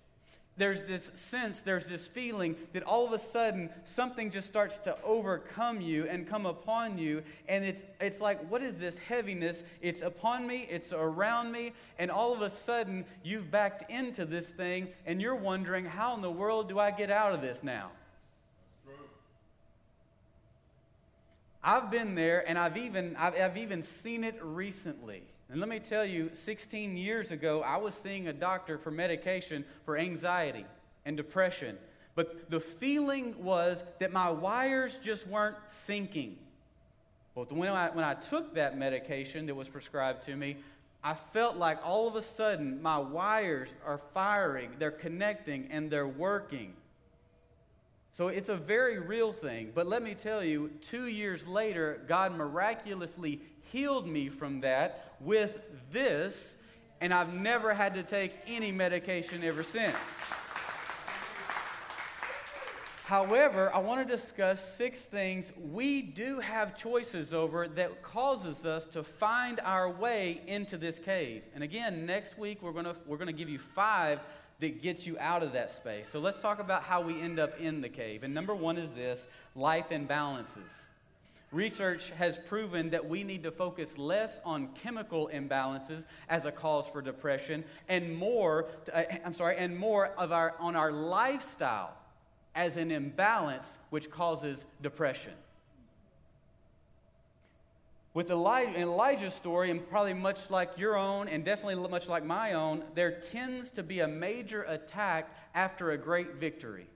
[0.57, 4.97] there's this sense, there's this feeling that all of a sudden something just starts to
[5.03, 7.23] overcome you and come upon you.
[7.49, 9.63] And it's, it's like, what is this heaviness?
[9.83, 14.49] It's upon me, it's around me, and all of a sudden you've backed into this
[14.49, 17.91] thing and you're wondering, how in the world do I get out of this now?
[21.63, 25.25] I've been there and I've even, I've, I've even seen it recently.
[25.51, 29.65] And let me tell you, 16 years ago, I was seeing a doctor for medication
[29.85, 30.67] for anxiety
[31.05, 31.79] and depression.
[32.17, 36.35] But the feeling was that my wires just weren't syncing.
[37.35, 40.57] But when I, when I took that medication that was prescribed to me,
[41.05, 46.09] I felt like all of a sudden my wires are firing, they're connecting, and they're
[46.09, 46.73] working.
[48.11, 49.73] So it's a very real thing.
[49.75, 53.43] But let me tell you, two years later, God miraculously
[53.73, 55.61] healed me from that with
[55.93, 56.57] this,
[57.01, 59.97] and I've never had to take any medication ever since.
[63.07, 68.85] However, I want to discuss six things we do have choices over that causes us
[68.87, 71.45] to find our way into this cave.
[71.55, 74.19] And again, next week we're going to we're going to give you five
[74.59, 76.09] that gets you out of that space.
[76.09, 78.25] So let's talk about how we end up in the cave.
[78.25, 80.86] And number 1 is this, life imbalances.
[81.57, 86.87] Research has proven that we need to focus less on chemical imbalances as a cause
[86.87, 91.97] for depression and more, uh, I'm sorry, and more of our, on our lifestyle
[92.55, 95.33] as an imbalance which causes depression.
[98.13, 102.53] With Elijah, Elijah's story, and probably much like your own, and definitely much like my
[102.53, 106.87] own, there tends to be a major attack after a great victory.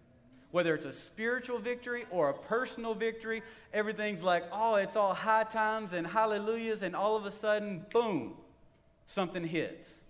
[0.50, 3.42] Whether it's a spiritual victory or a personal victory,
[3.72, 8.34] everything's like, oh, it's all high times and hallelujahs, and all of a sudden, boom,
[9.04, 10.02] something hits.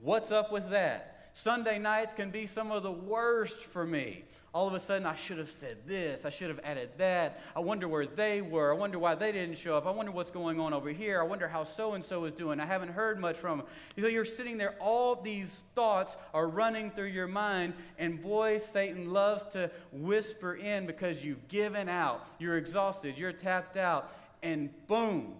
[0.00, 1.30] What's up with that?
[1.32, 4.24] Sunday nights can be some of the worst for me
[4.54, 7.42] all of a sudden I should have said this, I should have added that.
[7.56, 8.72] I wonder where they were.
[8.72, 9.84] I wonder why they didn't show up.
[9.84, 11.20] I wonder what's going on over here.
[11.20, 12.60] I wonder how so and so is doing.
[12.60, 13.66] I haven't heard much from them.
[13.98, 19.12] So you're sitting there, all these thoughts are running through your mind, and boy, Satan
[19.12, 25.34] loves to whisper in because you've given out, you're exhausted, you're tapped out, and boom,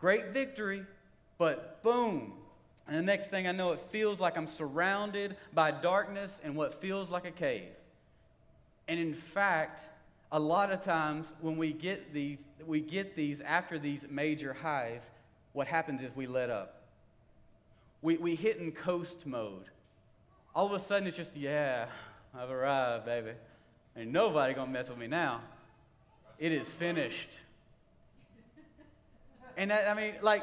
[0.00, 0.86] great victory,
[1.36, 2.32] but boom,
[2.88, 6.80] and the next thing I know, it feels like I'm surrounded by darkness and what
[6.80, 7.68] feels like a cave.
[8.88, 9.88] And in fact,
[10.32, 15.10] a lot of times when we get these, we get these after these major highs,
[15.52, 16.82] what happens is we let up.
[18.02, 19.64] We, we hit in coast mode.
[20.54, 21.86] All of a sudden it's just, yeah,
[22.34, 23.32] I've arrived, baby.
[23.96, 25.40] Ain't nobody gonna mess with me now.
[26.38, 27.30] It is finished.
[29.56, 30.42] And I mean, like,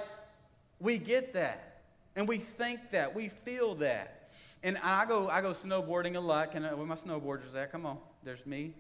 [0.80, 1.82] we get that.
[2.16, 3.16] And we think that.
[3.16, 4.32] We feel that.
[4.64, 6.52] And I go, I go snowboarding a lot.
[6.52, 7.72] Can I, where my snowboarders at?
[7.72, 7.98] Come on.
[8.24, 8.72] There's me,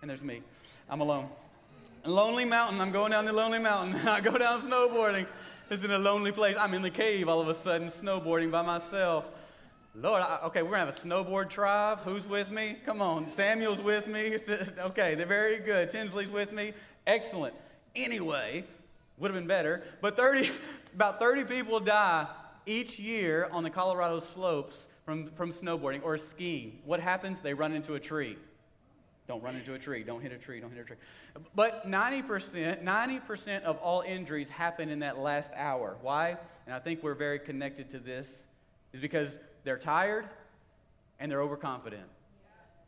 [0.00, 0.42] and there's me.
[0.88, 1.28] I'm alone.
[2.04, 2.80] Lonely mountain.
[2.80, 3.94] I'm going down the lonely mountain.
[4.08, 5.28] I go down snowboarding.
[5.70, 6.56] It's in a lonely place.
[6.58, 9.28] I'm in the cave all of a sudden, snowboarding by myself.
[9.94, 12.00] Lord, I, okay, we're gonna have a snowboard tribe.
[12.00, 12.78] Who's with me?
[12.84, 14.36] Come on, Samuel's with me.
[14.80, 15.92] Okay, they're very good.
[15.92, 16.72] Tinsley's with me.
[17.06, 17.54] Excellent.
[17.94, 18.64] Anyway,
[19.18, 19.84] would have been better.
[20.00, 20.50] But 30,
[20.94, 22.26] about 30 people die
[22.66, 26.80] each year on the Colorado slopes from, from snowboarding or skiing.
[26.84, 27.40] What happens?
[27.40, 28.36] They run into a tree.
[29.30, 30.02] Don't run into a tree.
[30.02, 30.58] Don't hit a tree.
[30.58, 30.96] Don't hit a tree.
[31.54, 35.96] But 90%, 90% of all injuries happen in that last hour.
[36.02, 36.36] Why?
[36.66, 38.48] And I think we're very connected to this,
[38.92, 40.28] is because they're tired
[41.20, 42.02] and they're overconfident.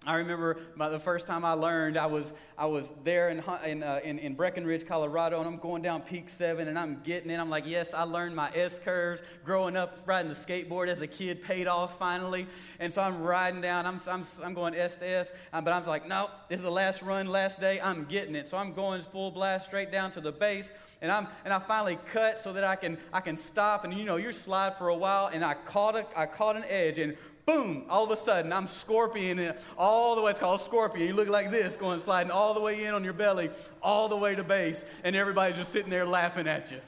[0.05, 3.85] I remember my, the first time I learned, I was, I was there in, in,
[3.85, 7.39] uh, in, in, Breckenridge, Colorado, and I'm going down Peak 7, and I'm getting it.
[7.39, 9.23] I'm like, yes, I learned my S curves.
[9.45, 12.49] Growing up riding the skateboard as a kid paid off finally.
[12.81, 15.85] And so I'm riding down, I'm, I'm, I'm going S to S, um, but I'm
[15.85, 18.49] like, no, this is the last run, last day, I'm getting it.
[18.49, 21.99] So I'm going full blast straight down to the base, and, I'm, and I finally
[22.11, 24.97] cut so that I can, I can stop, and you know, you slide for a
[24.97, 27.17] while, and I caught, a, I caught an edge, and
[27.47, 31.07] boom, all of a sudden I'm scorpion all the way, it's called scorpion.
[31.07, 33.51] You look like this, going sliding all the way in on your belly,
[33.83, 36.81] all the way to base, and everybody's just sitting there laughing at you.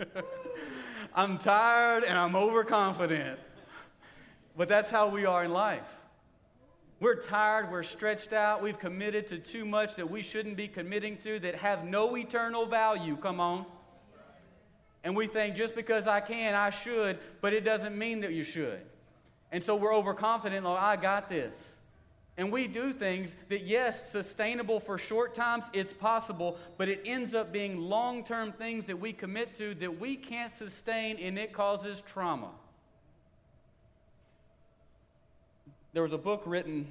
[1.14, 3.38] I'm tired and I'm overconfident.
[4.56, 5.82] But that's how we are in life.
[7.00, 11.18] We're tired, we're stretched out, we've committed to too much that we shouldn't be committing
[11.18, 13.16] to that have no eternal value.
[13.16, 13.66] Come on.
[15.02, 18.42] And we think just because I can, I should, but it doesn't mean that you
[18.42, 18.80] should.
[19.54, 21.76] And so we're overconfident, like, I got this.
[22.36, 27.36] And we do things that, yes, sustainable for short times, it's possible, but it ends
[27.36, 31.52] up being long term things that we commit to that we can't sustain and it
[31.52, 32.50] causes trauma.
[35.92, 36.88] There was a book written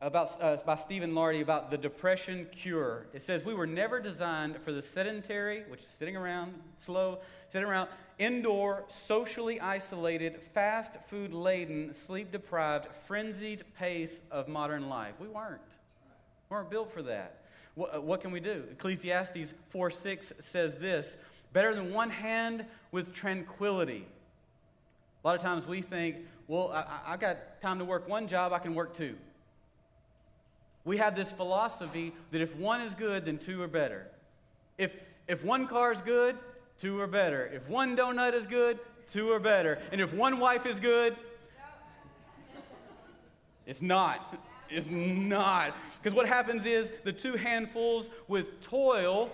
[0.00, 3.06] about, uh, by Stephen Ilardi about the depression cure.
[3.12, 7.18] It says, We were never designed for the sedentary, which is sitting around slow,
[7.48, 7.88] sitting around,
[8.18, 15.14] indoor, socially isolated, fast food laden, sleep deprived, frenzied pace of modern life.
[15.20, 15.60] We weren't.
[16.48, 17.42] We weren't built for that.
[17.74, 18.64] What, uh, what can we do?
[18.70, 21.16] Ecclesiastes 4 6 says this
[21.52, 24.06] Better than one hand with tranquility.
[25.24, 28.52] A lot of times we think, well, I, I got time to work one job,
[28.52, 29.16] I can work two.
[30.88, 34.06] We have this philosophy that if one is good, then two are better.
[34.78, 36.34] If, if one car is good,
[36.78, 37.44] two are better.
[37.44, 39.78] If one donut is good, two are better.
[39.92, 41.14] And if one wife is good,
[43.66, 44.34] it's not.
[44.70, 45.76] It's not.
[46.02, 49.30] Because what happens is the two handfuls with toil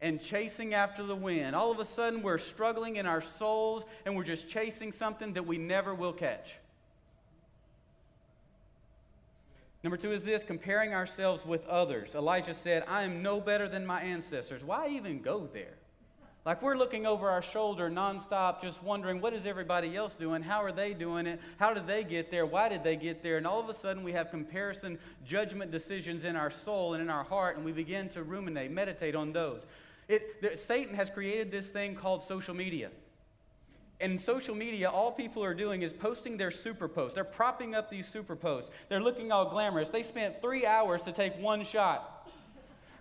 [0.00, 1.56] and chasing after the wind.
[1.56, 5.44] All of a sudden, we're struggling in our souls and we're just chasing something that
[5.44, 6.54] we never will catch.
[9.82, 12.14] Number two is this comparing ourselves with others.
[12.14, 14.62] Elijah said, I am no better than my ancestors.
[14.62, 15.74] Why even go there?
[16.44, 20.42] Like we're looking over our shoulder nonstop, just wondering, what is everybody else doing?
[20.42, 21.40] How are they doing it?
[21.56, 22.46] How did they get there?
[22.46, 23.36] Why did they get there?
[23.36, 27.10] And all of a sudden, we have comparison, judgment decisions in our soul and in
[27.10, 29.66] our heart, and we begin to ruminate, meditate on those.
[30.08, 32.90] It, Satan has created this thing called social media
[34.02, 37.14] in social media, all people are doing is posting their super posts.
[37.14, 38.70] They're propping up these super posts.
[38.88, 39.90] They're looking all glamorous.
[39.90, 42.28] They spent three hours to take one shot.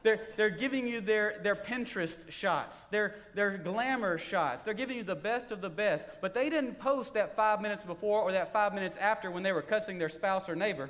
[0.03, 4.63] They're, they're giving you their, their Pinterest shots, their, their glamour shots.
[4.63, 6.07] They're giving you the best of the best.
[6.21, 9.51] But they didn't post that five minutes before or that five minutes after when they
[9.51, 10.89] were cussing their spouse or neighbor.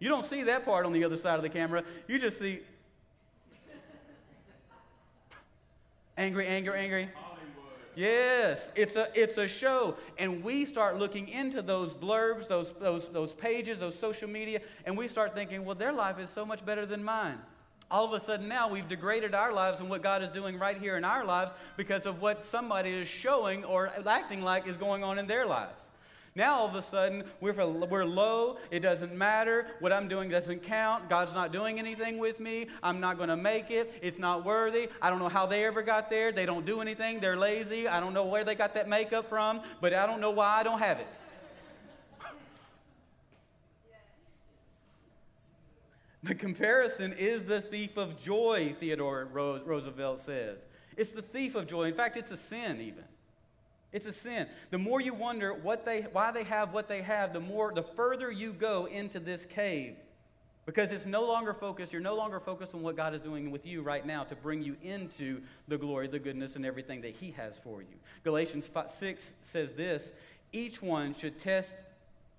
[0.00, 1.82] You don't see that part on the other side of the camera.
[2.08, 2.60] You just see
[6.18, 7.08] angry, angry, angry.
[7.94, 9.96] Yes, it's a, it's a show.
[10.18, 14.96] And we start looking into those blurbs, those, those, those pages, those social media, and
[14.96, 17.38] we start thinking, well, their life is so much better than mine.
[17.90, 20.78] All of a sudden now we've degraded our lives and what God is doing right
[20.78, 25.04] here in our lives because of what somebody is showing or acting like is going
[25.04, 25.91] on in their lives.
[26.34, 28.56] Now all of a sudden, we're, we're low.
[28.70, 29.66] It doesn't matter.
[29.80, 31.10] What I'm doing doesn't count.
[31.10, 32.68] God's not doing anything with me.
[32.82, 33.98] I'm not going to make it.
[34.00, 34.88] It's not worthy.
[35.02, 36.32] I don't know how they ever got there.
[36.32, 37.20] They don't do anything.
[37.20, 37.86] They're lazy.
[37.86, 40.62] I don't know where they got that makeup from, but I don't know why I
[40.62, 41.06] don't have it.
[46.24, 50.56] The comparison is the thief of joy, Theodore Roosevelt says.
[50.96, 51.88] It's the thief of joy.
[51.88, 53.02] In fact, it's a sin, even.
[53.92, 54.46] It's a sin.
[54.70, 57.82] The more you wonder what they, why they have what they have, the more, the
[57.82, 59.96] further you go into this cave.
[60.64, 63.66] Because it's no longer focused, you're no longer focused on what God is doing with
[63.66, 67.32] you right now to bring you into the glory, the goodness, and everything that He
[67.32, 67.96] has for you.
[68.22, 70.12] Galatians 5, 6 says this
[70.52, 71.76] each one should test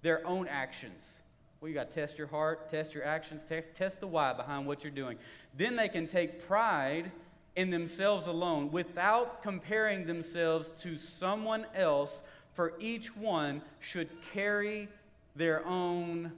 [0.03, 1.17] their own actions.
[1.59, 4.67] Well, you got to test your heart, test your actions, test, test the why behind
[4.67, 5.17] what you're doing.
[5.57, 7.11] Then they can take pride
[7.55, 12.23] in themselves alone without comparing themselves to someone else,
[12.53, 14.87] for each one should carry
[15.35, 16.31] their own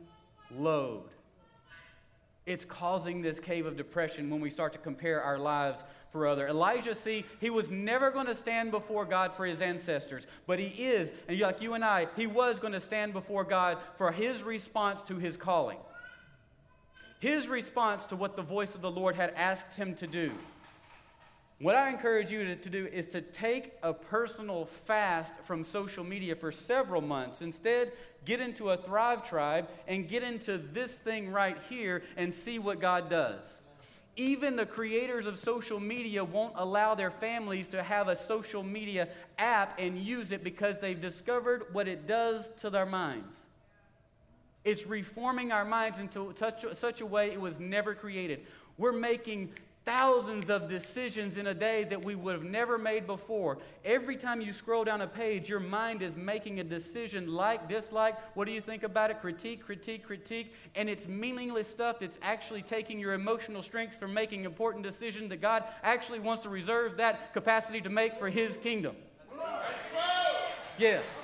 [0.55, 1.03] load.
[2.45, 6.47] It's causing this cave of depression when we start to compare our lives for other.
[6.47, 10.68] Elijah, see, he was never going to stand before God for his ancestors, but he
[10.86, 14.43] is, and like you and I, he was going to stand before God for his
[14.43, 15.80] response to his calling.
[17.20, 20.32] His response to what the voice of the Lord had asked him to do.
[21.60, 26.03] What I encourage you to, to, do is to take a personal fast from social
[26.03, 27.41] media for several months.
[27.41, 27.93] Instead,
[28.26, 32.82] get into a Thrive Tribe and get into this thing right here and see what
[32.82, 33.62] God does.
[34.18, 39.08] Even the creators of social media won't allow their families to have a social media
[39.38, 43.38] app and use it because they've discovered what it does to their minds.
[44.66, 48.41] It's reforming our minds into such, such a way it was never created.
[48.78, 49.51] We're making
[49.86, 53.60] thousands of decisions in a day that we would have never made before.
[53.86, 58.18] Every time you scroll down a page, your mind is making a decision like, dislike.
[58.36, 59.22] What do you think about it?
[59.22, 60.54] Critique, critique, critique.
[60.74, 65.40] And it's meaningless stuff that's actually taking your emotional strength from making important decisions that
[65.40, 68.96] God actually wants to reserve that capacity to make for His kingdom.
[70.78, 71.22] Yes.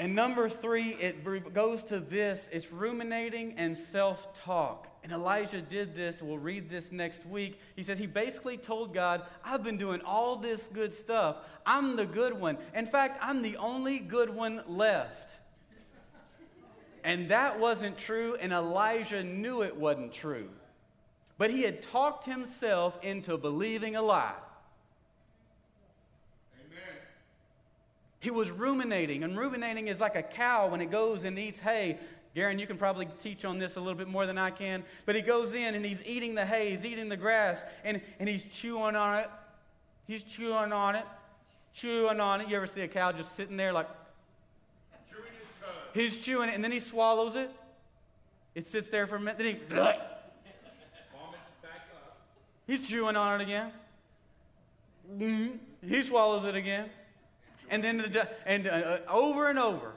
[0.00, 4.89] And number three, it goes to this it's ruminating and self talk.
[5.02, 6.22] And Elijah did this.
[6.22, 7.58] We'll read this next week.
[7.74, 11.36] He says he basically told God, I've been doing all this good stuff.
[11.64, 12.58] I'm the good one.
[12.74, 15.38] In fact, I'm the only good one left.
[17.02, 20.50] And that wasn't true, and Elijah knew it wasn't true.
[21.38, 24.34] But he had talked himself into believing a lie.
[26.60, 26.94] Amen.
[28.20, 31.98] He was ruminating, and ruminating is like a cow when it goes and eats hay
[32.34, 34.84] Garen, you can probably teach on this a little bit more than I can.
[35.04, 38.28] But he goes in and he's eating the hay, he's eating the grass, and, and
[38.28, 39.30] he's chewing on it.
[40.06, 41.04] He's chewing on it,
[41.72, 42.48] chewing on it.
[42.48, 43.88] You ever see a cow just sitting there like.
[45.08, 45.24] Chewing
[45.94, 47.50] he's chewing it, and then he swallows it.
[48.54, 49.52] It sits there for a minute, then he.
[49.74, 50.16] Back up.
[52.66, 53.72] He's chewing on it again.
[55.18, 55.88] Mm-hmm.
[55.88, 56.88] He swallows it again.
[57.68, 59.92] And then the, and uh, uh over and over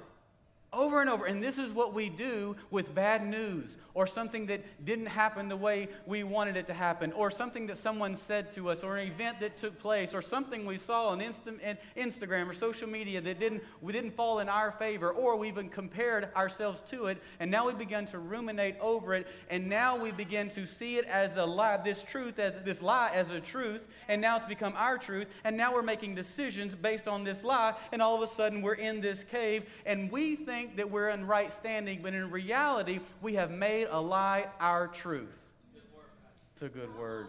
[0.73, 1.25] over and over.
[1.25, 5.55] And this is what we do with bad news or something that didn't happen the
[5.55, 9.07] way we wanted it to happen or something that someone said to us or an
[9.07, 13.39] event that took place or something we saw on Insta- Instagram or social media that
[13.39, 17.21] didn't, we didn't fall in our favor or we even compared ourselves to it.
[17.39, 19.27] And now we begin to ruminate over it.
[19.49, 23.11] And now we begin to see it as a lie, this truth, as this lie
[23.13, 23.87] as a truth.
[24.07, 25.29] And now it's become our truth.
[25.43, 27.75] And now we're making decisions based on this lie.
[27.91, 31.09] And all of a sudden we're in this cave and we think think that we're
[31.09, 35.51] in right standing, but in reality, we have made a lie our truth.
[36.53, 37.27] It's a good word.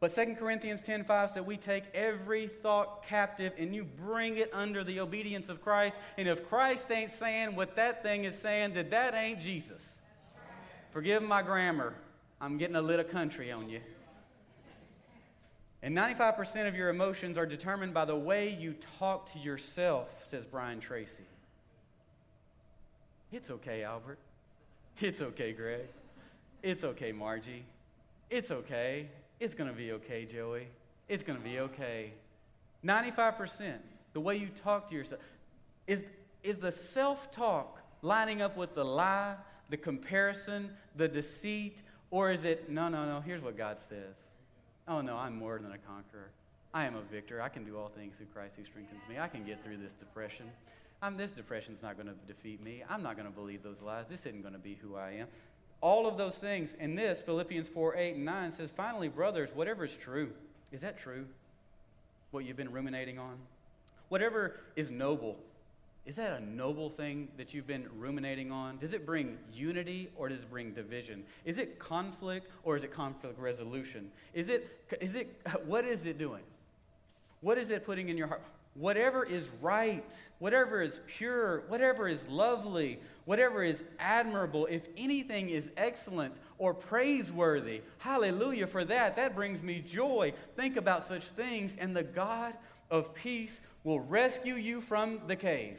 [0.00, 4.82] But 2 Corinthians 10:5 said we take every thought captive and you bring it under
[4.82, 6.00] the obedience of Christ.
[6.16, 9.96] And if Christ ain't saying what that thing is saying, then that ain't Jesus.
[10.90, 11.94] Forgive my grammar.
[12.40, 13.80] I'm getting a little country on you.
[15.82, 20.46] And 95% of your emotions are determined by the way you talk to yourself, says
[20.46, 21.24] Brian Tracy.
[23.32, 24.18] It's okay, Albert.
[25.00, 25.86] It's okay, Greg.
[26.62, 27.64] It's okay, Margie.
[28.28, 29.08] It's okay.
[29.38, 30.66] It's going to be okay, Joey.
[31.08, 32.12] It's going to be okay.
[32.84, 33.74] 95%,
[34.12, 35.20] the way you talk to yourself.
[35.86, 36.04] Is,
[36.42, 39.36] is the self talk lining up with the lie,
[39.68, 44.16] the comparison, the deceit, or is it, no, no, no, here's what God says.
[44.88, 46.30] Oh, no, I'm more than a conqueror.
[46.72, 47.40] I am a victor.
[47.40, 49.18] I can do all things through Christ who strengthens me.
[49.18, 50.46] I can get through this depression.
[51.02, 52.82] I'm, this depression's not going to defeat me.
[52.88, 54.06] I'm not going to believe those lies.
[54.08, 55.28] This isn't going to be who I am.
[55.80, 56.76] All of those things.
[56.78, 60.30] And this, Philippians 4 8 and 9 says, Finally, brothers, whatever is true,
[60.72, 61.26] is that true?
[62.32, 63.36] What you've been ruminating on?
[64.08, 65.38] Whatever is noble,
[66.04, 68.78] is that a noble thing that you've been ruminating on?
[68.78, 71.24] Does it bring unity or does it bring division?
[71.44, 74.10] Is it conflict or is it conflict resolution?
[74.34, 74.68] Is it,
[75.00, 76.42] is it, what is it doing?
[77.40, 78.42] What is it putting in your heart?
[78.74, 85.70] Whatever is right, whatever is pure, whatever is lovely, whatever is admirable, if anything is
[85.76, 89.16] excellent or praiseworthy, hallelujah for that.
[89.16, 90.32] That brings me joy.
[90.56, 92.54] Think about such things, and the God
[92.90, 95.78] of peace will rescue you from the cave.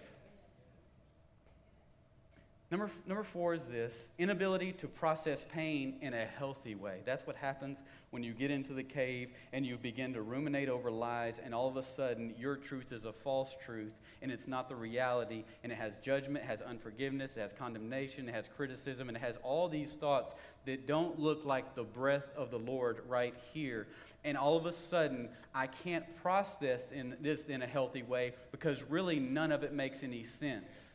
[2.72, 7.02] Number, number four is this inability to process pain in a healthy way.
[7.04, 7.78] That's what happens
[8.12, 11.68] when you get into the cave and you begin to ruminate over lies, and all
[11.68, 15.72] of a sudden your truth is a false truth and it's not the reality, and
[15.74, 19.38] it has judgment, it has unforgiveness, it has condemnation, it has criticism, and it has
[19.44, 20.34] all these thoughts
[20.66, 23.88] that don't look like the breath of the Lord right here.
[24.24, 28.82] And all of a sudden, I can't process in this in a healthy way because
[28.84, 30.91] really none of it makes any sense.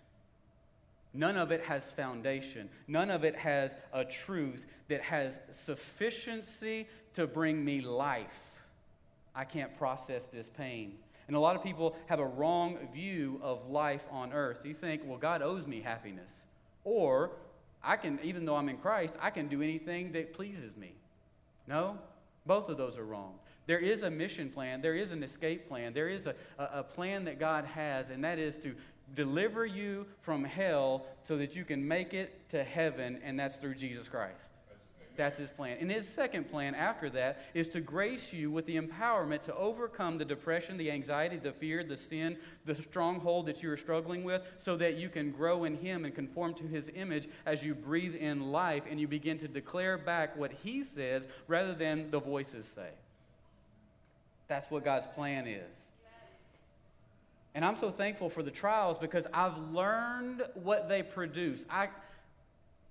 [1.16, 2.68] None of it has foundation.
[2.86, 8.60] None of it has a truth that has sufficiency to bring me life.
[9.34, 10.98] I can't process this pain.
[11.26, 14.64] And a lot of people have a wrong view of life on earth.
[14.64, 16.46] You think, well, God owes me happiness.
[16.84, 17.32] Or
[17.82, 20.94] I can, even though I'm in Christ, I can do anything that pleases me.
[21.66, 21.98] No,
[22.44, 23.34] both of those are wrong.
[23.66, 26.82] There is a mission plan, there is an escape plan, there is a, a, a
[26.84, 28.76] plan that God has, and that is to
[29.14, 33.74] deliver you from hell so that you can make it to heaven, and that's through
[33.74, 34.52] Jesus Christ.
[35.16, 35.78] That's his plan.
[35.80, 40.18] And his second plan after that is to grace you with the empowerment to overcome
[40.18, 42.36] the depression, the anxiety, the fear, the sin,
[42.66, 46.14] the stronghold that you are struggling with, so that you can grow in him and
[46.14, 50.36] conform to his image as you breathe in life and you begin to declare back
[50.36, 52.90] what he says rather than the voices say.
[54.48, 55.85] That's what God's plan is.
[57.56, 61.64] And I'm so thankful for the trials because I've learned what they produce.
[61.70, 61.88] I,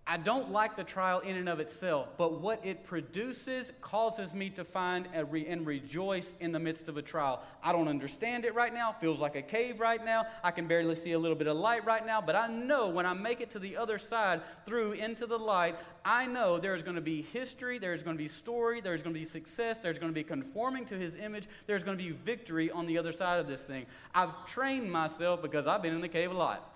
[0.08, 4.52] I don't like the trial in and of itself, but what it produces causes me
[4.52, 7.42] to find re- and rejoice in the midst of a trial.
[7.64, 10.28] I don't understand it right now, feels like a cave right now.
[10.44, 13.08] I can barely see a little bit of light right now, but I know when
[13.08, 15.76] I make it to the other side through into the light,
[16.06, 19.20] I know there's going to be history, there's going to be story, there's going to
[19.20, 22.70] be success, there's going to be conforming to his image, there's going to be victory
[22.70, 23.88] on the other side of this thing.
[24.14, 26.72] I've trained myself because I've been in the cave a lot.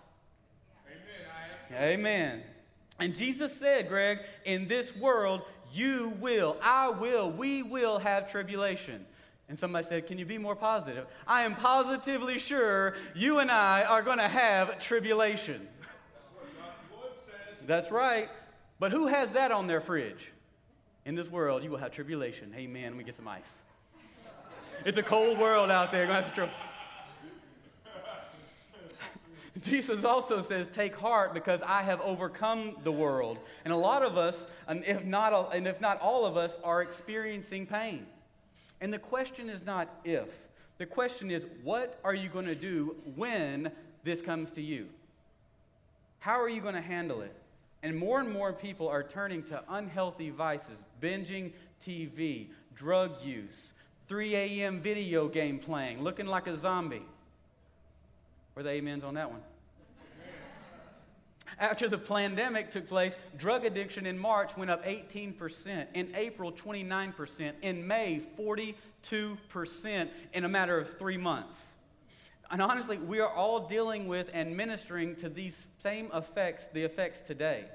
[1.69, 1.80] Amen.
[1.80, 2.43] Amen.
[2.99, 5.41] And Jesus said, Greg, in this world,
[5.71, 9.05] you will, I will, we will have tribulation.
[9.47, 11.07] And somebody said, Can you be more positive?
[11.25, 15.67] I am positively sure you and I are going to have tribulation.
[17.65, 18.29] That's right.
[18.79, 20.31] But who has that on their fridge?
[21.05, 22.53] In this world, you will have tribulation.
[22.55, 22.91] Amen.
[22.91, 23.61] Let me get some ice.
[24.85, 26.05] It's a cold world out there.
[26.05, 26.49] To have to
[29.62, 33.39] Jesus also says, Take heart because I have overcome the world.
[33.66, 36.82] And a lot of us, and if not, and if not all of us, are
[36.82, 38.05] experiencing pain.
[38.82, 40.47] And the question is not if,
[40.78, 43.72] the question is, what are you going to do when
[44.03, 44.88] this comes to you?
[46.20, 47.36] How are you going to handle it?
[47.84, 51.51] And more and more people are turning to unhealthy vices, binging
[51.82, 53.74] TV, drug use,
[54.07, 54.82] 3 a.m.
[54.82, 57.05] video game playing, looking like a zombie.
[58.53, 59.41] Where the amens on that one?
[61.60, 67.53] After the pandemic took place, drug addiction in March went up 18%, in April, 29%,
[67.62, 71.74] in May, 42% in a matter of three months.
[72.49, 77.20] And honestly, we are all dealing with and ministering to these same effects, the effects
[77.20, 77.66] today.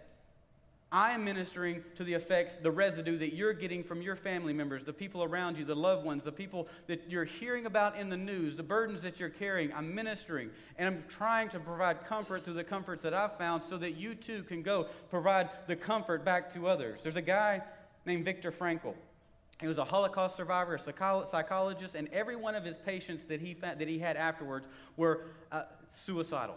[0.95, 4.85] I am ministering to the effects, the residue that you're getting from your family members,
[4.85, 8.17] the people around you, the loved ones, the people that you're hearing about in the
[8.17, 9.75] news, the burdens that you're carrying.
[9.75, 13.77] I'm ministering and I'm trying to provide comfort through the comforts that I've found so
[13.79, 17.01] that you too can go provide the comfort back to others.
[17.03, 17.63] There's a guy
[18.07, 18.95] named Viktor Frankl.
[19.61, 23.55] He was a Holocaust survivor, a psychologist, and every one of his patients that he,
[23.55, 26.55] found, that he had afterwards were uh, suicidal.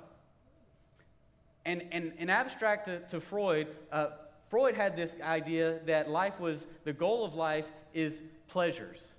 [1.66, 4.10] And, and, and abstract to, to Freud, uh,
[4.50, 9.14] Freud had this idea that life was, the goal of life is pleasures.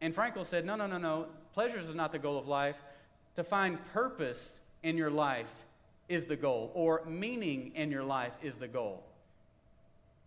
[0.00, 1.26] And Frankl said, no, no, no, no.
[1.52, 2.76] Pleasures is not the goal of life.
[3.36, 5.52] To find purpose in your life
[6.08, 9.02] is the goal, or meaning in your life is the goal.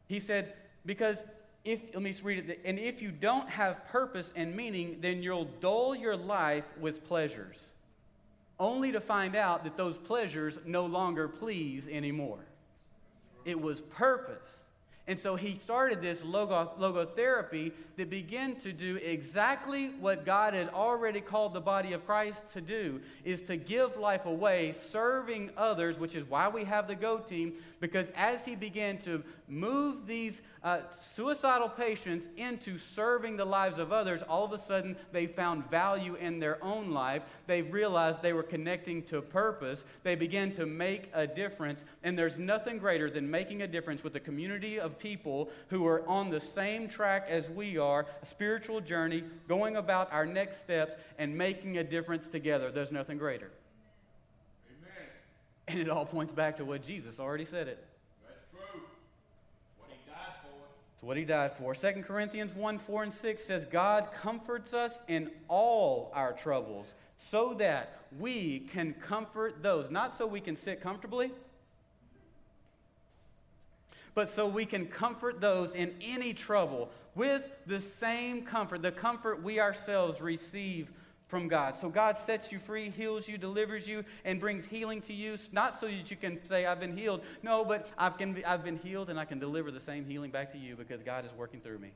[0.07, 0.53] He said,
[0.86, 1.23] because
[1.63, 5.49] if, let me read it, and if you don't have purpose and meaning, then you'll
[5.59, 7.69] dull your life with pleasures,
[8.59, 12.46] only to find out that those pleasures no longer please anymore
[13.47, 14.65] it was purpose.
[15.09, 20.67] And so he started this logo, logotherapy that began to do exactly what God had
[20.69, 25.97] already called the body of Christ to do is to give life away, serving others,
[25.97, 30.41] which is why we have the Go team, because as he began to move these
[30.63, 35.69] uh, suicidal patients into serving the lives of others, all of a sudden they found
[35.69, 37.23] value in their own life.
[37.45, 39.85] They realized they were connecting to purpose.
[40.03, 41.85] They began to make a difference.
[42.03, 46.07] And there's nothing greater than making a difference with a community of people who are
[46.07, 50.95] on the same track as we are, a spiritual journey, going about our next steps,
[51.17, 52.69] and making a difference together.
[52.71, 53.49] There's nothing greater.
[54.69, 55.07] Amen.
[55.69, 57.83] And it all points back to what Jesus already said it.
[60.97, 61.75] It's what he died for.
[61.75, 67.53] 2 Corinthians 1 4 and 6 says, God comforts us in all our troubles so
[67.53, 69.91] that we can comfort those.
[69.91, 71.29] Not so we can sit comfortably,
[74.15, 79.43] but so we can comfort those in any trouble with the same comfort, the comfort
[79.43, 80.89] we ourselves receive
[81.28, 81.75] from God.
[81.75, 85.38] So God sets you free, heals you, delivers you, and brings healing to you.
[85.51, 87.21] Not so that you can say, I've been healed.
[87.43, 90.51] No, but I've been, I've been healed and I can deliver the same healing back
[90.53, 91.91] to you because God is working through me.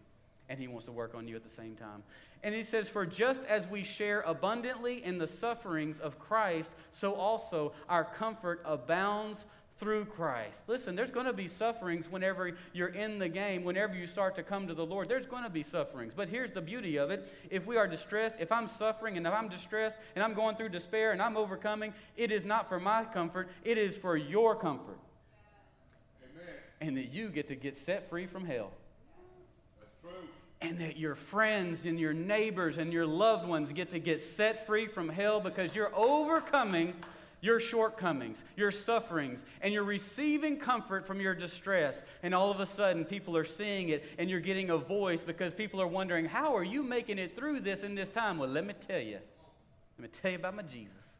[0.49, 2.03] And He wants to work on you at the same time.
[2.43, 7.13] And He says, For just as we share abundantly in the sufferings of Christ, so
[7.13, 9.45] also our comfort abounds
[9.81, 10.61] through Christ.
[10.67, 14.43] Listen, there's going to be sufferings whenever you're in the game, whenever you start to
[14.43, 15.09] come to the Lord.
[15.09, 16.13] There's going to be sufferings.
[16.13, 17.33] But here's the beauty of it.
[17.49, 20.69] If we are distressed, if I'm suffering and if I'm distressed and I'm going through
[20.69, 24.99] despair and I'm overcoming, it is not for my comfort, it is for your comfort.
[26.31, 26.53] Amen.
[26.79, 28.69] And that you get to get set free from hell.
[29.79, 30.27] That's true.
[30.61, 34.67] And that your friends and your neighbors and your loved ones get to get set
[34.67, 36.93] free from hell because you're overcoming
[37.41, 42.03] your shortcomings, your sufferings, and you're receiving comfort from your distress.
[42.23, 45.53] And all of a sudden, people are seeing it and you're getting a voice because
[45.53, 48.37] people are wondering, How are you making it through this in this time?
[48.37, 49.19] Well, let me tell you.
[49.97, 51.17] Let me tell you about my Jesus.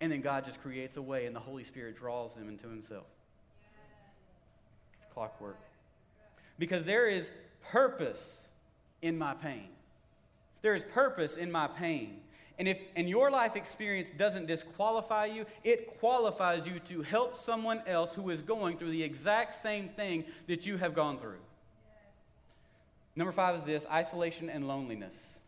[0.00, 3.06] And then God just creates a way, and the Holy Spirit draws them into Himself.
[5.14, 5.60] Clockwork.
[6.58, 7.30] Because there is
[7.70, 8.48] purpose
[9.00, 9.68] in my pain.
[10.62, 12.20] There is purpose in my pain.
[12.62, 17.82] And if and your life experience doesn't disqualify you, it qualifies you to help someone
[17.88, 21.40] else who is going through the exact same thing that you have gone through.
[21.40, 21.96] Yes.
[23.16, 25.40] Number five is this isolation and loneliness.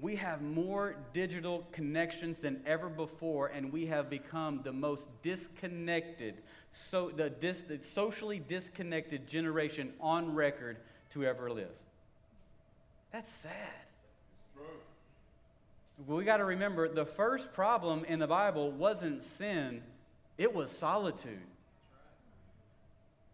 [0.00, 6.42] We have more digital connections than ever before, and we have become the most disconnected,
[6.72, 10.78] so the, dis, the socially disconnected generation on record
[11.10, 11.70] to ever live.
[13.12, 13.81] That's sad
[16.06, 19.82] we got to remember the first problem in the Bible wasn't sin,
[20.38, 21.46] it was solitude.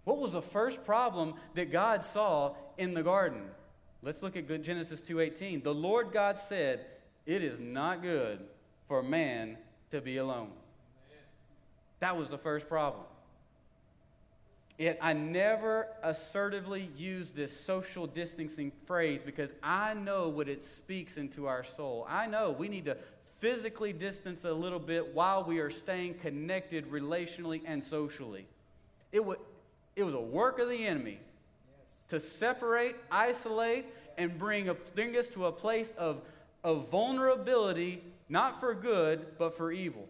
[0.04, 3.50] What was the first problem that God saw in the garden?
[4.02, 5.62] Let's look at Genesis 2:18.
[5.62, 6.86] The Lord God said,
[7.26, 8.48] "It is not good
[8.86, 9.58] for man
[9.90, 10.52] to be alone."
[11.98, 13.04] That was the first problem.
[14.78, 21.16] It, I never assertively use this social distancing phrase because I know what it speaks
[21.16, 22.06] into our soul.
[22.08, 22.96] I know we need to
[23.40, 28.46] physically distance a little bit while we are staying connected relationally and socially.
[29.12, 29.38] It, w-
[29.96, 32.08] it was a work of the enemy yes.
[32.08, 33.84] to separate, isolate,
[34.16, 36.20] and bring, a, bring us to a place of,
[36.64, 40.07] of vulnerability, not for good, but for evil.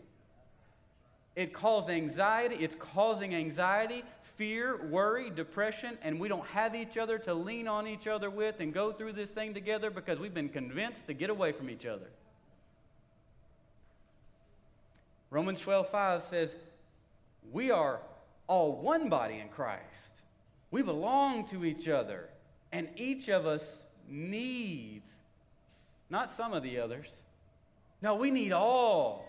[1.39, 2.57] It caused anxiety.
[2.57, 7.87] It's causing anxiety, fear, worry, depression, and we don't have each other to lean on
[7.87, 11.31] each other with and go through this thing together because we've been convinced to get
[11.31, 12.09] away from each other.
[15.31, 16.57] Romans 12 5 says,
[17.53, 18.01] We are
[18.49, 20.23] all one body in Christ.
[20.73, 22.31] We belong to each other,
[22.73, 25.09] and each of us needs,
[26.11, 27.15] not some of the others.
[28.03, 29.25] No, we need all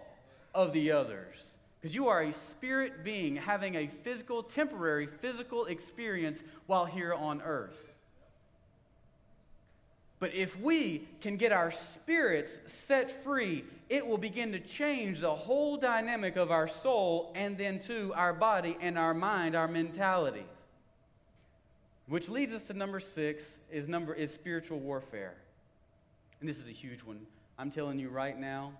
[0.56, 1.57] of the others.
[1.80, 7.41] Because you are a spirit being having a physical, temporary physical experience while here on
[7.41, 7.89] earth.
[10.19, 15.34] But if we can get our spirits set free, it will begin to change the
[15.34, 20.45] whole dynamic of our soul and then to our body and our mind, our mentality.
[22.07, 25.35] Which leads us to number six is number is spiritual warfare.
[26.41, 27.22] And this is a huge one.
[27.57, 28.73] I'm telling you right now,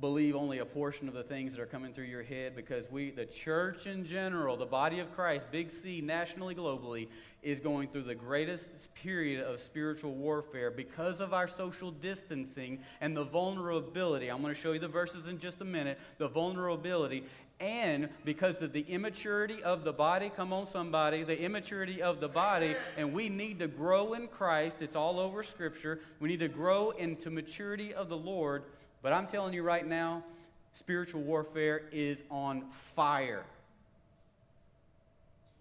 [0.00, 3.10] believe only a portion of the things that are coming through your head because we,
[3.10, 7.08] the church in general, the body of Christ, Big C, nationally, globally,
[7.42, 13.16] is going through the greatest period of spiritual warfare because of our social distancing and
[13.16, 14.28] the vulnerability.
[14.28, 15.98] I'm going to show you the verses in just a minute.
[16.18, 17.24] The vulnerability.
[17.60, 22.28] And because of the immaturity of the body, come on, somebody, the immaturity of the
[22.28, 24.80] body, and we need to grow in Christ.
[24.80, 25.98] It's all over Scripture.
[26.20, 28.62] We need to grow into maturity of the Lord
[29.02, 30.24] but I'm telling you right now,
[30.72, 33.44] spiritual warfare is on fire.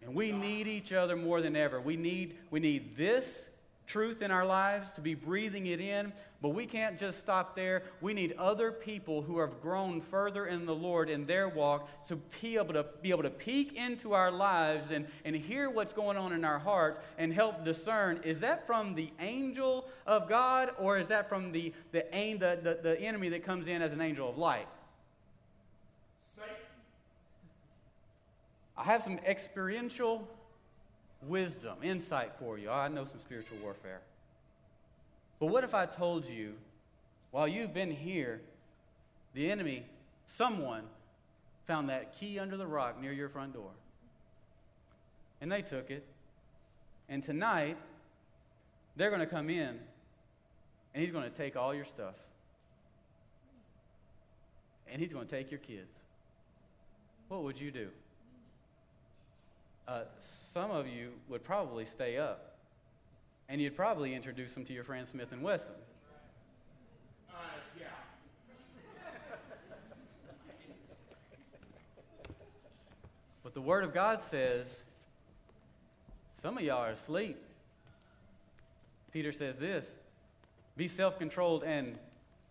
[0.03, 1.81] And we need each other more than ever.
[1.81, 3.49] We need, we need this
[3.87, 6.11] truth in our lives to be breathing it in,
[6.41, 7.83] but we can't just stop there.
[8.01, 12.17] We need other people who have grown further in the Lord in their walk to
[12.17, 16.17] be able to, be able to peek into our lives and, and hear what's going
[16.17, 20.99] on in our hearts and help discern is that from the angel of God or
[20.99, 24.29] is that from the, the, the, the, the enemy that comes in as an angel
[24.29, 24.67] of light?
[28.77, 30.27] I have some experiential
[31.27, 32.69] wisdom, insight for you.
[32.69, 34.01] I know some spiritual warfare.
[35.39, 36.53] But what if I told you,
[37.31, 38.41] while you've been here,
[39.33, 39.85] the enemy,
[40.25, 40.83] someone,
[41.65, 43.71] found that key under the rock near your front door?
[45.41, 46.05] And they took it.
[47.09, 47.77] And tonight,
[48.95, 49.79] they're going to come in
[50.93, 52.15] and he's going to take all your stuff.
[54.91, 55.91] And he's going to take your kids.
[57.27, 57.89] What would you do?
[59.87, 62.57] Uh, some of you would probably stay up
[63.47, 65.73] and you'd probably introduce them to your friend Smith and Wesson.
[67.29, 67.33] Uh,
[67.79, 67.85] yeah.
[73.43, 74.83] but the Word of God says
[76.41, 77.37] some of y'all are asleep.
[79.11, 79.89] Peter says this
[80.75, 81.97] be self controlled and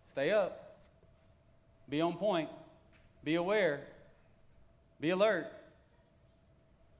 [0.09, 0.77] stay up,
[1.87, 2.49] be on point,
[3.23, 3.81] be aware,
[4.99, 5.51] be alert.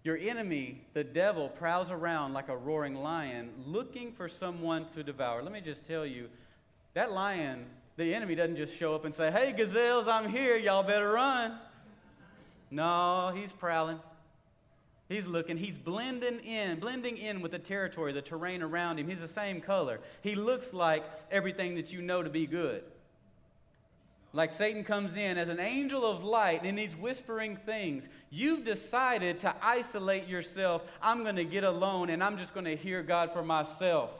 [0.07, 5.43] Your enemy, the devil, prowls around like a roaring lion looking for someone to devour.
[5.43, 6.29] Let me just tell you
[6.93, 7.65] that lion,
[7.97, 10.55] the enemy doesn't just show up and say, Hey, gazelles, I'm here.
[10.55, 11.59] Y'all better run.
[12.71, 13.99] No, he's prowling.
[15.09, 15.57] He's looking.
[15.57, 19.09] He's blending in, blending in with the territory, the terrain around him.
[19.09, 19.99] He's the same color.
[20.21, 22.85] He looks like everything that you know to be good.
[24.33, 28.07] Like Satan comes in as an angel of light and he's whispering things.
[28.29, 30.83] You've decided to isolate yourself.
[31.01, 34.11] I'm going to get alone and I'm just going to hear God for myself.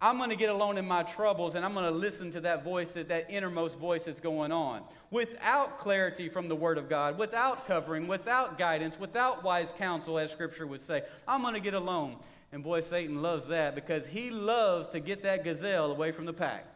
[0.00, 2.64] I'm going to get alone in my troubles and I'm going to listen to that
[2.64, 4.82] voice, that, that innermost voice that's going on.
[5.10, 10.32] Without clarity from the Word of God, without covering, without guidance, without wise counsel, as
[10.32, 12.16] Scripture would say, I'm going to get alone.
[12.52, 16.32] And boy, Satan loves that because he loves to get that gazelle away from the
[16.32, 16.66] pack.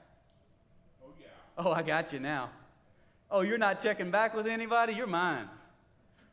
[1.59, 1.73] Oh.
[1.73, 2.51] I got you now.
[3.31, 4.95] Oh, you're not checking back with anybody?
[4.95, 5.49] You're mine.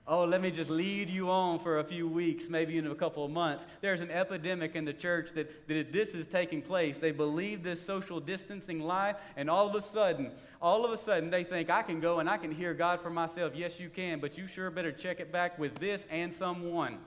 [0.07, 3.25] Oh, let me just lead you on for a few weeks, maybe in a couple
[3.25, 3.65] of months.
[3.81, 6.99] There's an epidemic in the church that, that this is taking place.
[6.99, 10.29] They believe this social distancing lie, and all of a sudden,
[10.61, 13.09] all of a sudden, they think, I can go and I can hear God for
[13.09, 13.53] myself.
[13.55, 16.99] Yes, you can, but you sure better check it back with this and someone.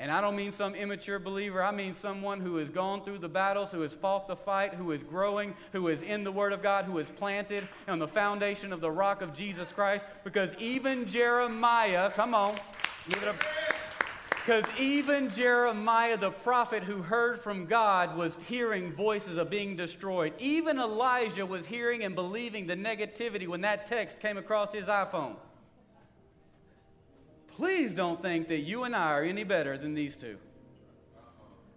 [0.00, 1.60] And I don't mean some immature believer.
[1.60, 4.92] I mean someone who has gone through the battles, who has fought the fight, who
[4.92, 8.72] is growing, who is in the Word of God, who is planted on the foundation
[8.72, 10.04] of the rock of Jesus Christ.
[10.22, 12.54] Because even Jeremiah, come on,
[13.08, 13.44] give it up.
[14.30, 20.32] Because even Jeremiah, the prophet who heard from God, was hearing voices of being destroyed.
[20.38, 25.34] Even Elijah was hearing and believing the negativity when that text came across his iPhone.
[27.58, 30.38] Please don't think that you and I are any better than these two.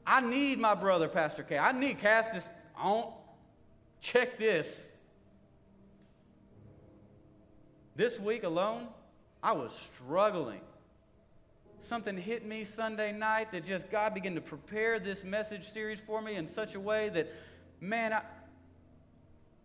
[0.06, 1.58] I need my brother, Pastor K.
[1.58, 2.49] I need Cass just.
[3.99, 4.90] Check this.
[7.95, 8.88] This week alone,
[9.41, 10.62] I was struggling.
[11.80, 16.22] Something hit me Sunday night that just God began to prepare this message series for
[16.22, 17.34] me in such a way that,
[17.80, 18.22] man, I,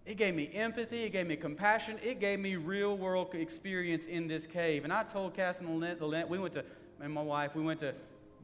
[0.06, 1.02] it gave me empathy.
[1.02, 1.98] It gave me compassion.
[2.00, 4.84] It gave me real world experience in this cave.
[4.84, 6.64] And I told Cass and Lynette, we went to,
[7.00, 7.92] and my wife, we went to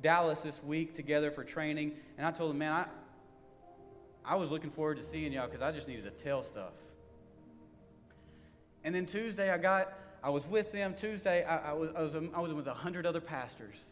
[0.02, 1.92] Dallas this week together for training.
[2.18, 2.86] And I told them, man, I,
[4.24, 6.72] I was looking forward to seeing y'all because I just needed to tell stuff.
[8.82, 10.94] And then Tuesday, I got, I was with them.
[10.94, 13.91] Tuesday, I, I was, I was, I was with a hundred other pastors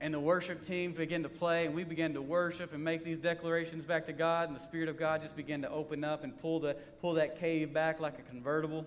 [0.00, 3.18] and the worship team began to play, and we began to worship and make these
[3.18, 6.40] declarations back to God, and the Spirit of God just began to open up and
[6.40, 8.86] pull, the, pull that cave back like a convertible.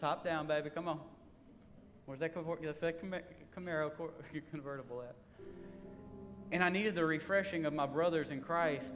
[0.00, 1.00] Top down, baby, come on.
[2.06, 3.00] Where's that, that's that
[3.54, 3.92] Camaro
[4.50, 5.14] convertible at?
[6.50, 8.92] And I needed the refreshing of my brothers in Christ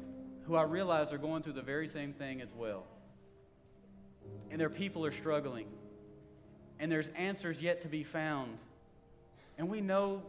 [0.46, 2.84] who I realize are going through the very same thing as well.
[4.50, 5.66] And their people are struggling.
[6.78, 8.58] And there's answers yet to be found.
[9.56, 10.22] And we know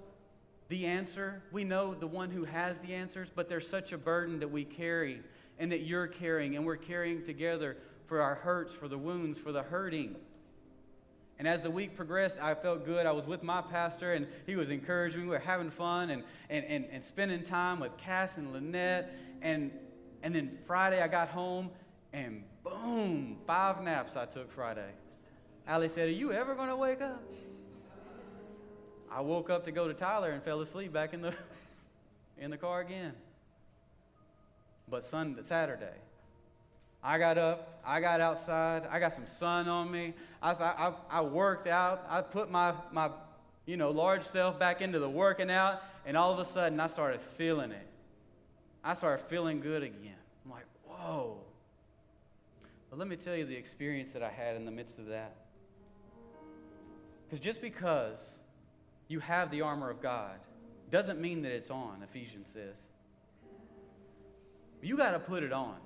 [0.69, 1.43] the answer.
[1.51, 4.63] We know the one who has the answers, but there's such a burden that we
[4.63, 5.21] carry
[5.57, 7.77] and that you're carrying, and we're carrying together
[8.07, 10.15] for our hurts, for the wounds, for the hurting.
[11.37, 13.05] And as the week progressed, I felt good.
[13.05, 15.27] I was with my pastor, and he was encouraging me.
[15.27, 19.13] We were having fun and, and, and, and spending time with Cass and Lynette.
[19.41, 19.71] And,
[20.23, 21.71] and then Friday, I got home,
[22.13, 24.91] and boom, five naps I took Friday.
[25.67, 27.21] Allie said, Are you ever going to wake up?
[29.15, 31.33] I woke up to go to Tyler and fell asleep back in the,
[32.37, 33.13] in the car again.
[34.89, 35.95] But Sunday, Saturday,
[37.01, 40.15] I got up, I got outside, I got some sun on me.
[40.41, 43.09] I, I, I worked out, I put my, my
[43.65, 46.87] you know, large self back into the working out, and all of a sudden I
[46.87, 47.87] started feeling it.
[48.83, 50.19] I started feeling good again.
[50.43, 51.37] I'm like, whoa.
[52.89, 55.37] But let me tell you the experience that I had in the midst of that.
[57.23, 58.39] Because just because
[59.07, 60.39] you have the armor of God
[60.89, 62.75] doesn't mean that it's on, Ephesians says.
[64.81, 65.77] You got to put it on.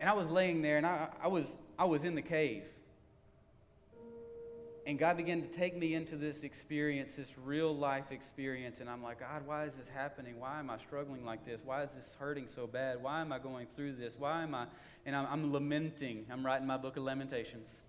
[0.00, 2.64] And I was laying there and I, I, was, I was in the cave.
[4.84, 8.80] And God began to take me into this experience, this real life experience.
[8.80, 10.40] And I'm like, God, why is this happening?
[10.40, 11.60] Why am I struggling like this?
[11.64, 13.00] Why is this hurting so bad?
[13.00, 14.16] Why am I going through this?
[14.18, 14.66] Why am I?
[15.06, 16.26] And I'm, I'm lamenting.
[16.32, 17.80] I'm writing my book of Lamentations.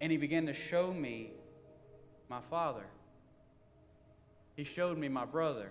[0.00, 1.30] And He began to show me
[2.28, 2.84] my father.
[4.56, 5.70] He showed me my brother.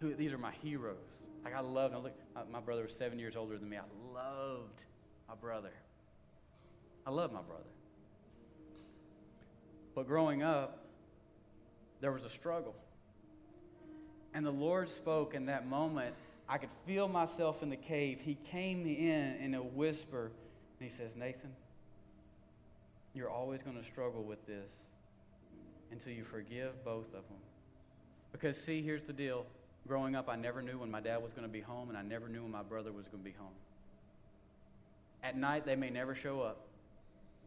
[0.00, 0.96] Who, these are my heroes.
[1.44, 1.94] Like I loved.
[1.94, 2.12] Look,
[2.50, 3.76] my brother was seven years older than me.
[3.76, 4.84] I loved
[5.28, 5.72] my brother.
[7.06, 7.64] I love my brother.
[9.94, 10.84] But growing up,
[12.00, 12.74] there was a struggle.
[14.34, 16.14] And the Lord spoke in that moment.
[16.48, 18.20] I could feel myself in the cave.
[18.22, 20.30] He came in in a whisper,
[20.78, 21.52] and He says, Nathan,
[23.14, 24.72] you're always going to struggle with this
[25.90, 27.38] until you forgive both of them.
[28.32, 29.46] Because, see, here's the deal.
[29.86, 32.02] Growing up, I never knew when my dad was going to be home, and I
[32.02, 33.54] never knew when my brother was going to be home.
[35.22, 36.66] At night, they may never show up.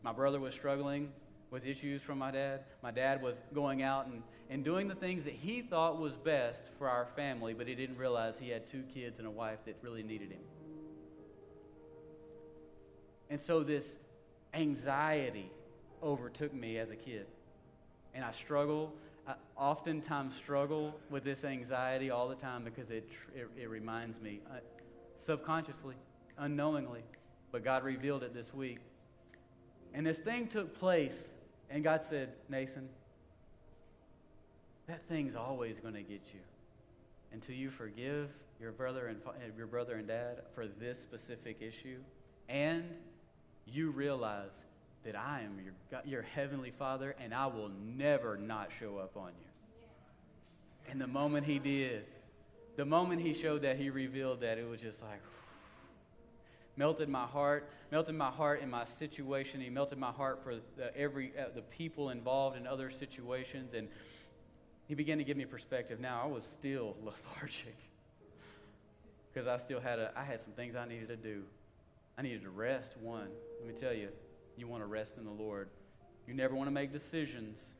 [0.03, 1.11] My brother was struggling
[1.51, 2.61] with issues from my dad.
[2.81, 6.69] My dad was going out and, and doing the things that he thought was best
[6.79, 9.75] for our family, but he didn't realize he had two kids and a wife that
[9.81, 10.41] really needed him.
[13.29, 13.97] And so this
[14.53, 15.51] anxiety
[16.03, 17.27] overtook me as a kid.
[18.13, 18.93] And I struggle,
[19.27, 24.41] I oftentimes struggle with this anxiety all the time because it, it, it reminds me
[24.49, 24.55] uh,
[25.17, 25.95] subconsciously,
[26.37, 27.03] unknowingly,
[27.51, 28.79] but God revealed it this week.
[29.93, 31.31] And this thing took place,
[31.69, 32.89] and God said, Nathan,
[34.87, 36.39] that thing's always going to get you
[37.31, 38.29] until you forgive
[38.59, 39.19] your brother and
[39.57, 41.97] your brother and dad for this specific issue
[42.49, 42.83] and
[43.65, 44.51] you realize
[45.03, 49.29] that I am your, your heavenly Father and I will never not show up on
[49.29, 49.51] you.
[50.91, 52.05] And the moment he did,
[52.75, 55.21] the moment he showed that, he revealed that, it was just like,
[56.77, 59.61] melted my heart, melted my heart in my situation.
[59.61, 63.87] He melted my heart for the, every uh, the people involved in other situations, and
[64.87, 65.99] he began to give me perspective.
[65.99, 67.75] Now I was still lethargic
[69.31, 71.43] because I still had a I had some things I needed to do.
[72.17, 72.97] I needed to rest.
[72.97, 73.29] One,
[73.61, 74.09] let me tell you,
[74.57, 75.69] you want to rest in the Lord.
[76.27, 77.75] You never want to make decisions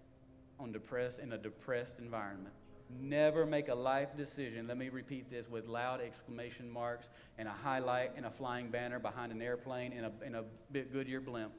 [0.60, 2.54] on depressed in a depressed environment.
[3.00, 4.68] Never make a life decision.
[4.68, 7.10] Let me repeat this with loud exclamation marks
[7.40, 11.20] and a highlight and a flying banner behind an airplane in a, in a Goodyear
[11.20, 11.54] blimp.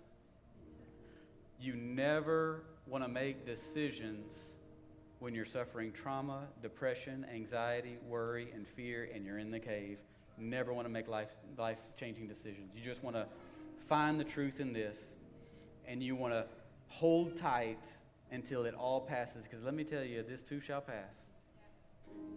[1.59, 4.51] You never want to make decisions
[5.19, 9.99] when you're suffering trauma, depression, anxiety, worry, and fear, and you're in the cave.
[10.39, 12.73] Never want to make life, life changing decisions.
[12.77, 13.27] You just want to
[13.88, 14.98] find the truth in this,
[15.86, 16.46] and you want to
[16.88, 17.84] hold tight
[18.30, 19.44] until it all passes.
[19.44, 21.26] Because let me tell you, this too shall pass.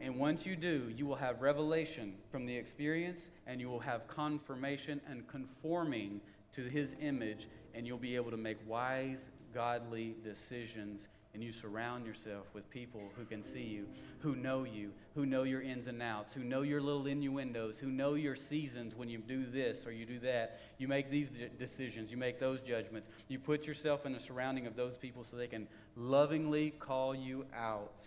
[0.01, 4.07] And once you do, you will have revelation from the experience, and you will have
[4.07, 6.21] confirmation and conforming
[6.53, 12.05] to his image, and you'll be able to make wise, godly decisions and you surround
[12.05, 13.85] yourself with people who can see you,
[14.19, 17.89] who know you, who know your ins and outs, who know your little innuendos, who
[17.89, 20.61] know your seasons when you do this or you do that.
[20.77, 21.29] You make these
[21.59, 23.09] decisions, you make those judgments.
[23.27, 25.67] You put yourself in the surrounding of those people so they can
[25.97, 28.01] lovingly call you out.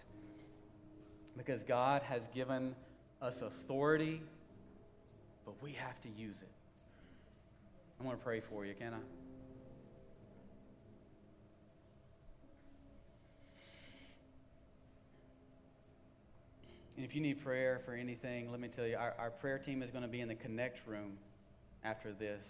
[1.37, 2.75] Because God has given
[3.21, 4.23] us authority,
[5.45, 6.49] but we have to use it.
[8.01, 9.18] I want to pray for you, can I?
[16.99, 19.85] And if you need prayer for anything, let me tell you, our, our prayer team
[19.85, 21.12] is going to be in the Connect room
[21.85, 22.45] after this.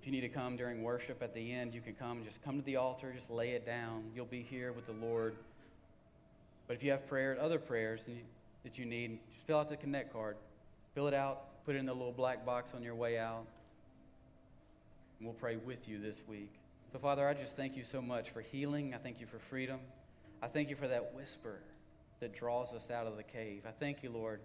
[0.00, 2.24] If you need to come during worship at the end, you can come.
[2.24, 4.02] Just come to the altar, just lay it down.
[4.16, 5.36] You'll be here with the Lord.
[6.66, 8.04] But if you have prayers, other prayers
[8.64, 10.36] that you need, just fill out the Connect card.
[10.96, 13.46] Fill it out, put it in the little black box on your way out.
[15.20, 16.50] And we'll pray with you this week.
[16.90, 18.92] So, Father, I just thank you so much for healing.
[18.92, 19.78] I thank you for freedom.
[20.42, 21.60] I thank you for that whisper
[22.20, 23.62] that draws us out of the cave.
[23.66, 24.40] I thank you, Lord,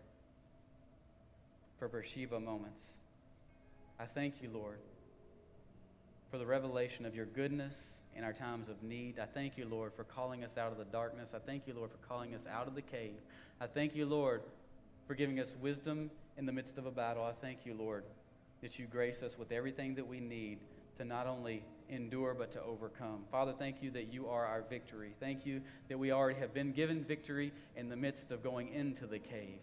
[1.80, 2.86] for Beersheba moments.
[4.00, 4.80] I thank you, Lord,
[6.30, 9.20] for the revelation of your goodness in our times of need.
[9.20, 11.34] I thank you, Lord, for calling us out of the darkness.
[11.36, 13.20] I thank you, Lord, for calling us out of the cave.
[13.60, 14.42] I thank you, Lord,
[15.08, 17.24] for giving us wisdom in the midst of a battle.
[17.24, 18.04] I thank you, Lord,
[18.62, 20.60] that you grace us with everything that we need
[20.98, 23.24] to not only endure but to overcome.
[23.30, 25.14] Father, thank you that you are our victory.
[25.20, 29.06] Thank you that we already have been given victory in the midst of going into
[29.06, 29.60] the cave.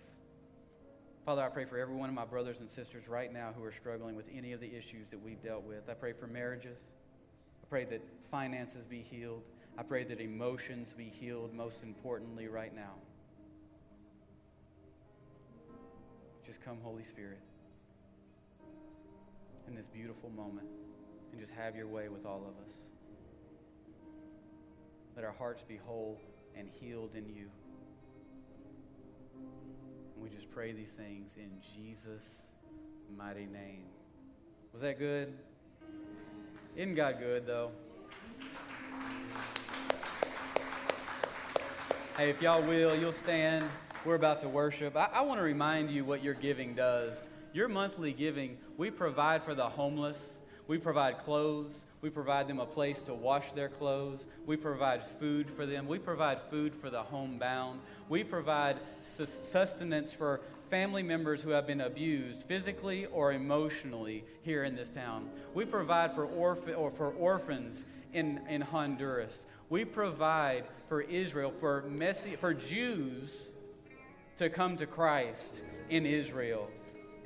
[1.25, 3.73] Father, I pray for every one of my brothers and sisters right now who are
[3.73, 5.89] struggling with any of the issues that we've dealt with.
[5.91, 6.79] I pray for marriages.
[7.63, 9.43] I pray that finances be healed.
[9.77, 12.95] I pray that emotions be healed, most importantly, right now.
[16.47, 17.41] Just come, Holy Spirit,
[19.67, 20.67] in this beautiful moment
[21.31, 22.75] and just have your way with all of us.
[25.17, 26.21] Let our hearts be whole
[26.57, 27.47] and healed in you.
[30.15, 32.43] And we just pray these things in Jesus'
[33.17, 33.85] mighty name.
[34.73, 35.33] Was that good?
[36.77, 37.73] Isn't God good, though?
[42.17, 43.65] Hey, if y'all will, you'll stand.
[44.05, 44.97] We're about to worship.
[44.97, 47.29] I, I want to remind you what your giving does.
[47.53, 50.41] Your monthly giving, we provide for the homeless.
[50.69, 51.85] We provide clothes.
[52.03, 54.25] We provide them a place to wash their clothes.
[54.47, 55.89] We provide food for them.
[55.89, 57.81] We provide food for the homebound.
[58.09, 64.77] We provide sustenance for family members who have been abused physically or emotionally here in
[64.77, 65.31] this town.
[65.55, 69.47] We provide for, or for orphans in, in Honduras.
[69.71, 73.49] We provide for Israel, for, Messi- for Jews
[74.37, 76.71] to come to Christ in Israel.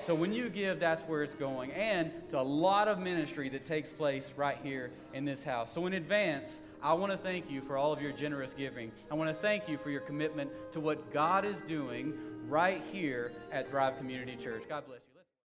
[0.05, 1.71] So when you give, that's where it's going.
[1.73, 5.73] And to a lot of ministry that takes place right here in this house.
[5.73, 8.91] So in advance, I want to thank you for all of your generous giving.
[9.11, 12.15] I want to thank you for your commitment to what God is doing
[12.49, 14.65] right here at Thrive Community Church.
[14.69, 15.12] God bless you.